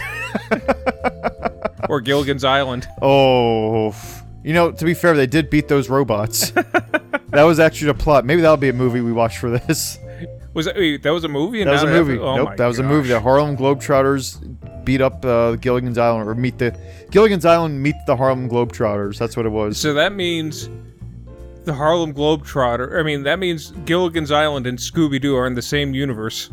[1.90, 2.88] or Gilligan's Island.
[3.02, 3.96] oh,
[4.44, 6.52] you know, to be fair, they did beat those robots.
[7.30, 8.26] that was actually the plot.
[8.26, 9.98] Maybe that'll be a movie we watch for this.
[10.54, 11.62] Was that, wait, that was a movie?
[11.62, 12.18] And That was a movie.
[12.18, 13.10] Oh nope, that was a movie.
[13.10, 13.20] The.
[13.20, 16.78] Harlem Globetrotters beat up uh, Gilligan's Island, or meet the
[17.10, 19.18] Gilligan's Island meet the Harlem Globetrotters.
[19.18, 19.78] That's what it was.
[19.78, 20.70] So that means
[21.64, 23.00] the Harlem Globetrotter.
[23.00, 26.50] I mean, that means Gilligan's Island and Scooby Doo are in the same universe.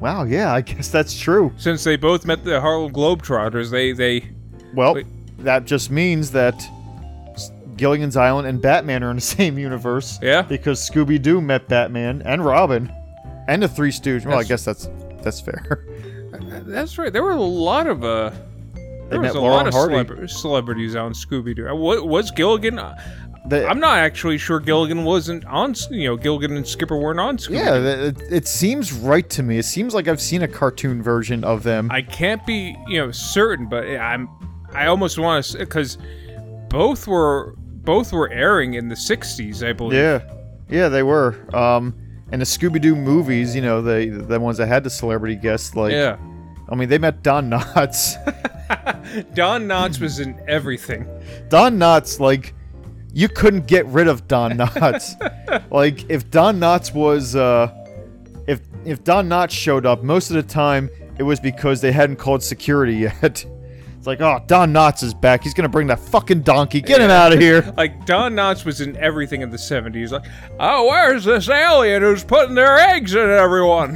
[0.00, 1.52] wow, yeah, I guess that's true.
[1.56, 4.30] Since they both met the Harlem Globetrotters, they they
[4.74, 4.96] Well,
[5.38, 6.54] that just means that
[7.76, 10.18] Gilligan's Island and Batman are in the same universe.
[10.22, 10.42] Yeah.
[10.42, 12.92] Because Scooby Doo met Batman and Robin,
[13.48, 14.26] and the Three Stooges.
[14.26, 14.88] Well, I guess that's
[15.22, 15.86] that's fair.
[16.66, 17.12] That's right.
[17.12, 18.30] There were a lot of uh.
[19.08, 19.94] There met was a Laurel lot of Hardy.
[19.94, 21.74] celeb- celebrities on Scooby Doo.
[21.76, 22.78] What was Gilligan?
[23.46, 25.74] They- I'm not actually sure Gilligan wasn't on.
[25.90, 27.56] You know, Gilligan and Skipper weren't on Scooby.
[27.56, 29.58] yeah, it, it seems right to me.
[29.58, 31.90] It seems like I've seen a cartoon version of them.
[31.90, 34.28] I can't be you know certain, but I'm.
[34.72, 35.98] I almost want to because
[36.68, 39.98] both were both were airing in the '60s, I believe.
[40.00, 40.22] yeah,
[40.70, 41.36] yeah, they were.
[41.54, 41.94] Um,
[42.32, 45.76] and the Scooby Doo movies, you know, the the ones that had the celebrity guests,
[45.76, 46.16] like, Yeah.
[46.70, 48.14] I mean, they met Don Knotts.
[49.34, 51.06] Don Knotts was in everything.
[51.50, 52.54] Don Knotts, like,
[53.14, 55.70] you couldn't get rid of Don Knotts.
[55.70, 57.72] like, if Don Knotts was, uh,
[58.46, 62.16] if if Don Knotts showed up, most of the time it was because they hadn't
[62.16, 63.46] called security yet.
[63.96, 65.42] It's like, oh, Don Knotts is back.
[65.42, 66.82] He's gonna bring that fucking donkey.
[66.82, 67.72] Get him out of here.
[67.78, 70.10] Like Don Knotts was in everything in the '70s.
[70.10, 70.26] Like,
[70.60, 73.94] oh, where's this alien who's putting their eggs in everyone?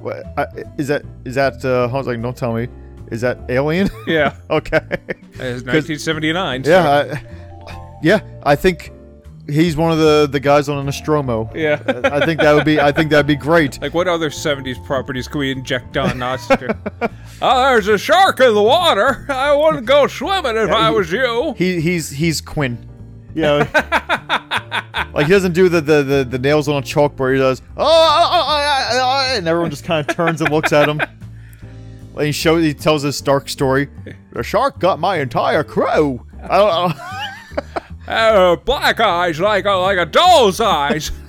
[0.00, 0.46] What, I,
[0.76, 1.64] is that is that?
[1.64, 2.68] Uh, I was like, don't tell me.
[3.10, 3.88] Is that Alien?
[4.06, 4.80] yeah, okay.
[5.38, 6.64] it's 1979.
[6.64, 7.24] so- Yeah, I,
[8.02, 8.20] yeah.
[8.42, 8.92] I think
[9.48, 11.50] he's one of the the guys on the Nostromo.
[11.54, 11.82] yeah.
[12.04, 12.80] I think that would be.
[12.80, 13.80] I think that'd be great.
[13.80, 17.10] Like, what other 70s properties could we inject Don Knotts to?
[17.42, 19.26] oh, there's a shark in the water.
[19.28, 21.54] I wouldn't go swimming if I was you.
[21.56, 22.80] He he's he's Quint.
[23.34, 23.66] Yeah.
[25.14, 27.34] like he doesn't do the, the, the, the nails on a chalkboard.
[27.34, 30.50] He does oh, oh, oh, oh, oh, oh," and everyone just kind of turns and
[30.50, 31.00] looks at him.
[32.16, 33.88] And he shows, he tells this dark story.
[34.32, 36.26] The shark got my entire crew.
[36.42, 36.96] I don't, I don't
[38.10, 41.10] Oh, black eyes like a like a doll's eyes.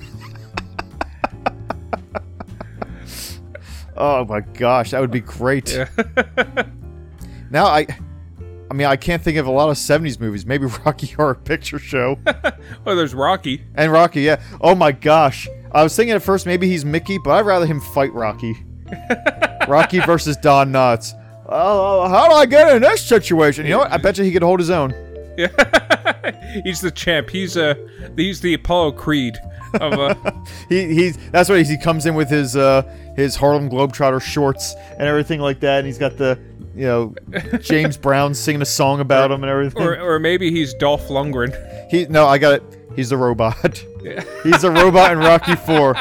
[3.96, 5.76] Oh my gosh, that would be great.
[7.50, 7.86] now I,
[8.70, 10.46] I mean, I can't think of a lot of '70s movies.
[10.46, 12.18] Maybe Rocky Horror Picture Show
[12.86, 13.62] oh, there's Rocky.
[13.74, 14.22] and Rocky.
[14.22, 14.40] Yeah.
[14.62, 17.78] Oh my gosh, I was thinking at first maybe he's Mickey, but I'd rather him
[17.78, 18.56] fight Rocky.
[19.68, 21.12] Rocky versus Don Knotts.
[21.46, 23.66] Oh, how do I get in this situation?
[23.66, 23.92] You know what?
[23.92, 24.94] I bet you he could hold his own.
[26.64, 27.30] He's the champ.
[27.30, 27.74] He's uh
[28.16, 29.38] he's the Apollo Creed
[29.74, 30.14] of uh
[30.68, 32.82] He he's that's what he, comes in with his uh
[33.16, 36.38] his Harlem Globetrotter shorts and everything like that, and he's got the
[36.74, 37.14] you know
[37.60, 39.82] James Brown singing a song about him and everything.
[39.82, 41.54] or or maybe he's Dolph Lundgren.
[41.90, 42.62] He no, I got it.
[42.96, 43.84] He's a robot.
[44.42, 45.94] he's a robot in Rocky Four.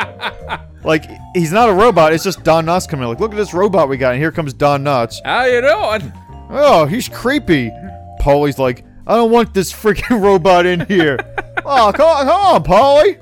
[0.84, 2.14] Like he's not a robot.
[2.14, 3.04] It's just Don Knotts coming.
[3.04, 3.10] in.
[3.10, 5.20] Like look at this robot we got, and here comes Don Knotts.
[5.24, 6.14] How you doing?
[6.50, 7.72] Oh, he's creepy.
[8.20, 11.18] Paulie's like, I don't want this freaking robot in here.
[11.66, 13.20] oh, come on, come on, Paulie.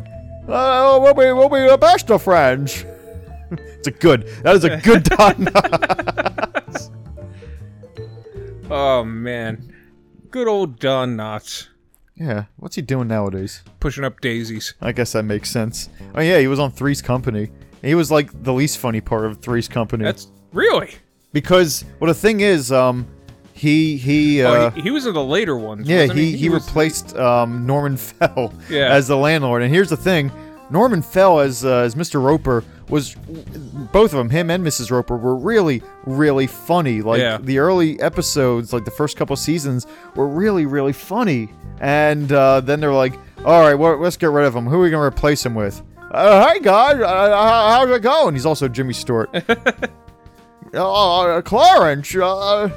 [0.49, 2.83] Uh, we'll be we'll be the best of friends.
[3.51, 4.27] it's a good.
[4.43, 5.47] That is a good Don
[8.69, 9.73] Oh man,
[10.29, 11.67] good old Don Knotts
[12.15, 13.63] Yeah, what's he doing nowadays?
[13.79, 14.73] pushing up daisies.
[14.81, 15.88] I guess that makes sense.
[16.15, 17.49] Oh yeah, he was on Three's Company.
[17.81, 20.03] He was like the least funny part of Three's Company.
[20.03, 20.95] That's really.
[21.31, 23.07] because well, the thing is, um,
[23.58, 25.88] he he uh, oh, he, he was in the later ones.
[25.88, 28.93] yeah wasn't he he, was- replaced um Norman Fell Yeah.
[28.93, 29.62] as the landlord.
[29.64, 30.32] And here's the thing,
[30.70, 32.22] Norman Fell as uh, as Mr.
[32.24, 33.16] Roper was
[33.91, 34.91] both of them, him and Mrs.
[34.91, 37.01] Roper, were really really funny.
[37.01, 37.38] Like Yeah.
[37.41, 41.49] the early episodes, like the first couple seasons, were really really funny.
[41.80, 43.14] And uh, then they're like,
[43.45, 44.66] all right, well, let's get rid of him.
[44.66, 45.82] Who are we gonna replace him with?
[46.12, 47.36] Uh, hey guys, uh,
[47.76, 48.34] how's it going?
[48.34, 49.30] He's also Jimmy Stewart.
[50.74, 52.16] uh, Clarence.
[52.16, 52.70] Uh,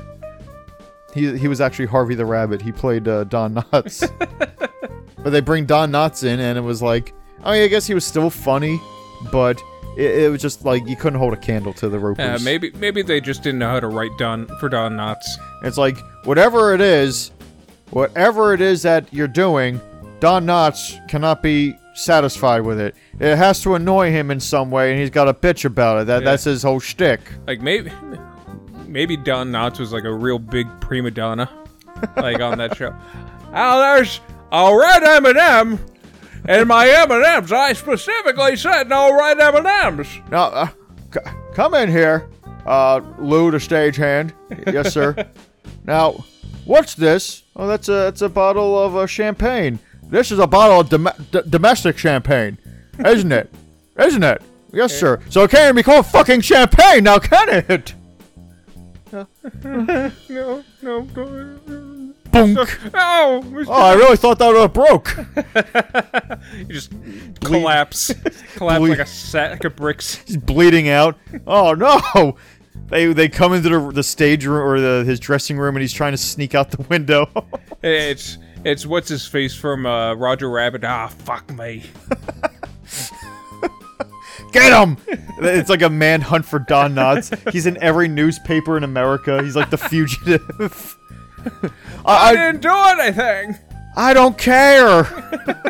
[1.14, 2.62] he he was actually Harvey the Rabbit.
[2.62, 4.10] He played uh, Don Knotts.
[5.22, 7.94] but they bring Don Knotts in, and it was like, I mean, I guess he
[7.94, 8.80] was still funny,
[9.30, 9.60] but
[9.96, 12.40] it, it was just like you couldn't hold a candle to the Ropers.
[12.40, 15.26] Uh, maybe maybe they just didn't know how to write Don for Don Knotts.
[15.62, 17.32] It's like whatever it is,
[17.90, 19.80] whatever it is that you're doing,
[20.20, 22.94] Don Knotts cannot be satisfied with it.
[23.18, 26.06] It has to annoy him in some way, and he's got to bitch about it.
[26.06, 27.20] That that's his whole shtick.
[27.46, 27.90] Like maybe
[28.90, 31.48] maybe Don Knotts was like a real big prima donna,
[32.16, 32.94] like on that show.
[33.52, 34.20] Oh, there's
[34.52, 35.78] a red M and M.
[36.48, 40.06] In my M and M's, I specifically said no red M and M's.
[40.30, 40.68] Now, uh,
[41.12, 41.18] c-
[41.52, 42.28] come in here,
[42.64, 44.32] uh, Lou, the stagehand.
[44.72, 45.16] Yes, sir.
[45.84, 46.24] now,
[46.64, 47.42] what's this?
[47.56, 49.80] Oh, that's a that's a bottle of uh, champagne.
[50.04, 52.56] This is a bottle of dom- d- domestic champagne,
[53.04, 53.52] isn't it?
[53.98, 54.42] Isn't it?
[54.72, 55.18] Yes, sir.
[55.28, 57.94] So it can't be called fucking champagne, now can it?
[59.12, 59.26] No,
[59.64, 62.14] no, no, no.
[62.30, 62.90] Boonk.
[62.94, 65.16] Oh, Oh, I really thought that would have broke.
[66.58, 66.92] you just
[67.40, 68.12] collapse,
[68.54, 70.16] collapse Ble- like a sack of bricks.
[70.26, 71.16] He's bleeding out.
[71.46, 72.36] Oh no!
[72.88, 75.92] They they come into the, the stage room or the, his dressing room, and he's
[75.92, 77.28] trying to sneak out the window.
[77.82, 78.36] It's
[78.66, 80.84] it's what's his face from uh, Roger Rabbit.
[80.84, 81.82] Ah, fuck me.
[84.52, 84.96] Get him!
[85.38, 87.52] It's like a manhunt for Don Knotts.
[87.52, 89.42] He's in every newspaper in America.
[89.42, 90.96] He's like the fugitive.
[91.44, 91.70] I
[92.04, 93.56] I, I, didn't do anything.
[93.96, 95.06] I don't care.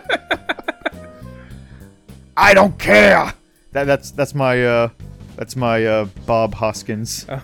[2.36, 3.34] I don't care.
[3.72, 4.88] That, that's that's my uh
[5.36, 7.26] that's my uh Bob Hoskins.
[7.28, 7.38] now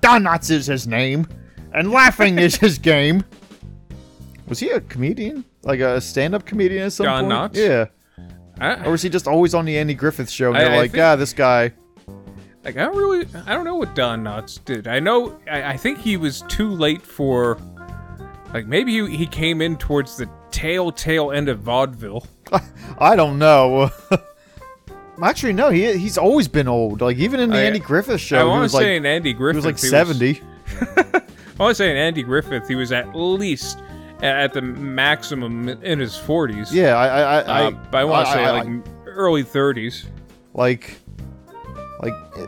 [0.00, 1.26] Don Knotts is his name,
[1.72, 3.24] and laughing is his game.
[4.48, 5.44] Was he a comedian?
[5.64, 7.52] Like a stand-up comedian at some Don point?
[7.52, 7.56] Knotts?
[7.56, 7.86] Yeah.
[8.58, 10.48] I, Or was he just always on the Andy Griffith show?
[10.48, 11.72] And I- they're I like, think- ah, this guy.
[12.64, 14.86] like I don't really I don't know what Don Knotts did.
[14.88, 17.58] I know I, think he was too late for
[18.52, 22.26] like maybe he, he came in towards the tail tail end of vaudeville.
[22.98, 23.90] I don't know.
[25.22, 25.70] Actually, no.
[25.70, 27.00] He he's always been old.
[27.00, 28.96] Like even in the I- Andy Griffith show, I he want was to like say
[28.96, 30.40] in Andy he Griffith was like seventy.
[30.80, 31.22] I
[31.58, 33.78] want to say in Andy Griffith he was at least
[34.22, 36.72] at the maximum in his 40s.
[36.72, 38.68] Yeah, I I I, Uh, but I want to say I- like
[39.06, 40.06] early 30s.
[40.54, 40.96] like
[42.00, 42.46] like uh,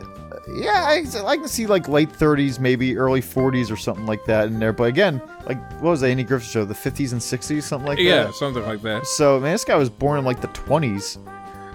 [0.55, 4.47] yeah, I, I can see like late thirties, maybe early forties or something like that
[4.47, 4.73] in there.
[4.73, 6.65] But again, like what was the Andy Griffith show?
[6.65, 8.25] The fifties and sixties, something like Yeah, that.
[8.27, 9.05] Yeah, something like that.
[9.07, 11.17] So man, this guy was born in like the twenties.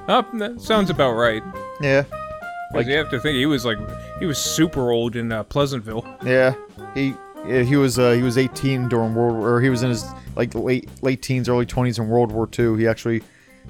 [0.09, 1.42] Oh, that sounds about right.
[1.80, 2.05] Yeah,
[2.74, 3.78] Like you have to think he was like
[4.18, 6.05] he was super old in uh, Pleasantville.
[6.24, 6.55] yeah.
[6.94, 7.14] He
[7.47, 9.55] he was uh, he was eighteen during World War.
[9.57, 10.05] Or he was in his
[10.36, 12.76] like late late teens, early twenties in World War Two.
[12.76, 13.22] He actually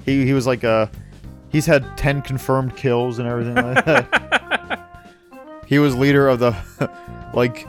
[0.05, 0.89] he he was like a
[1.51, 4.89] he's had 10 confirmed kills and everything like that.
[5.67, 6.55] he was leader of the
[7.33, 7.67] like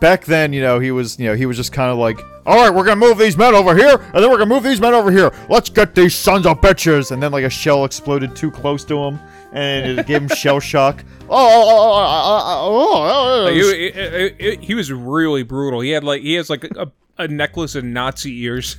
[0.00, 2.56] back then, you know, he was, you know, he was just kind of like, "All
[2.56, 4.94] right, we're to move these men over here, and then we're to move these men
[4.94, 5.32] over here.
[5.48, 8.96] Let's get these sons of bitches." And then like a shell exploded too close to
[8.96, 9.18] him
[9.54, 11.04] and it gave him shell shock.
[11.22, 14.60] Oh, oh, oh, oh, oh, oh, oh.
[14.60, 15.80] He, was really brutal.
[15.80, 18.76] He had like he has like a, a necklace of Nazi ears,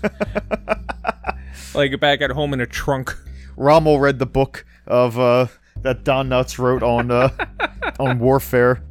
[1.73, 3.17] like back at home in a trunk.
[3.57, 5.47] Rommel read the book of uh,
[5.81, 7.29] that Don Knotts wrote on uh,
[7.99, 8.83] on warfare.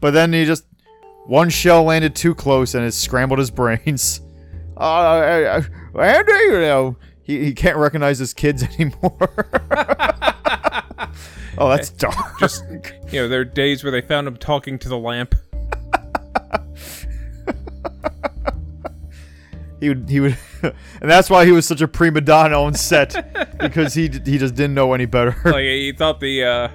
[0.00, 0.64] But then he just
[1.26, 4.20] one shell landed too close and it scrambled his brains.
[4.76, 5.62] Uh,
[5.98, 9.16] Andy, you know, he, he can't recognize his kids anymore.
[11.58, 12.38] oh, that's dark.
[12.38, 12.64] Just
[13.10, 15.34] you know, there are days where they found him talking to the lamp.
[19.80, 23.58] he would he would, and that's why he was such a prima donna on set
[23.58, 25.36] because he he just didn't know any better.
[25.44, 26.68] Like he thought the uh,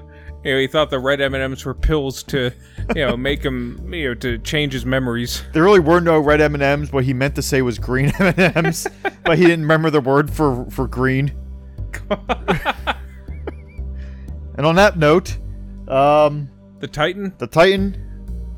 [0.44, 2.52] you know he thought the red M and M's were pills to
[2.96, 5.44] you know make him you know to change his memories.
[5.54, 6.92] There really were no red M and M's.
[6.92, 8.88] What he meant to say was green M and M's,
[9.24, 11.32] but he didn't remember the word for for green.
[12.10, 12.96] and
[14.66, 15.38] on that note,
[15.88, 17.34] um, The Titan.
[17.38, 17.94] the Titan,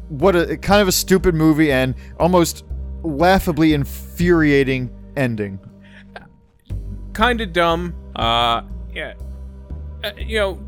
[0.09, 2.65] what a kind of a stupid movie and almost
[3.03, 5.59] laughably infuriating ending.
[7.13, 7.95] kind of dumb.
[8.15, 8.61] Uh,
[8.93, 9.13] yeah,
[10.03, 10.59] uh, you know,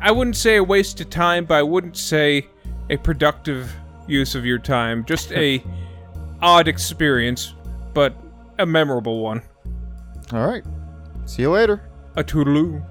[0.00, 2.46] I wouldn't say a waste of time, but I wouldn't say
[2.90, 3.72] a productive
[4.06, 5.04] use of your time.
[5.04, 5.62] Just a
[6.42, 7.54] odd experience,
[7.92, 8.16] but
[8.58, 9.42] a memorable one.
[10.32, 10.64] All right,
[11.26, 11.88] see you later.
[12.16, 12.84] A toodaloo.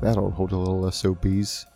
[0.00, 1.66] That'll hold a little SOBs.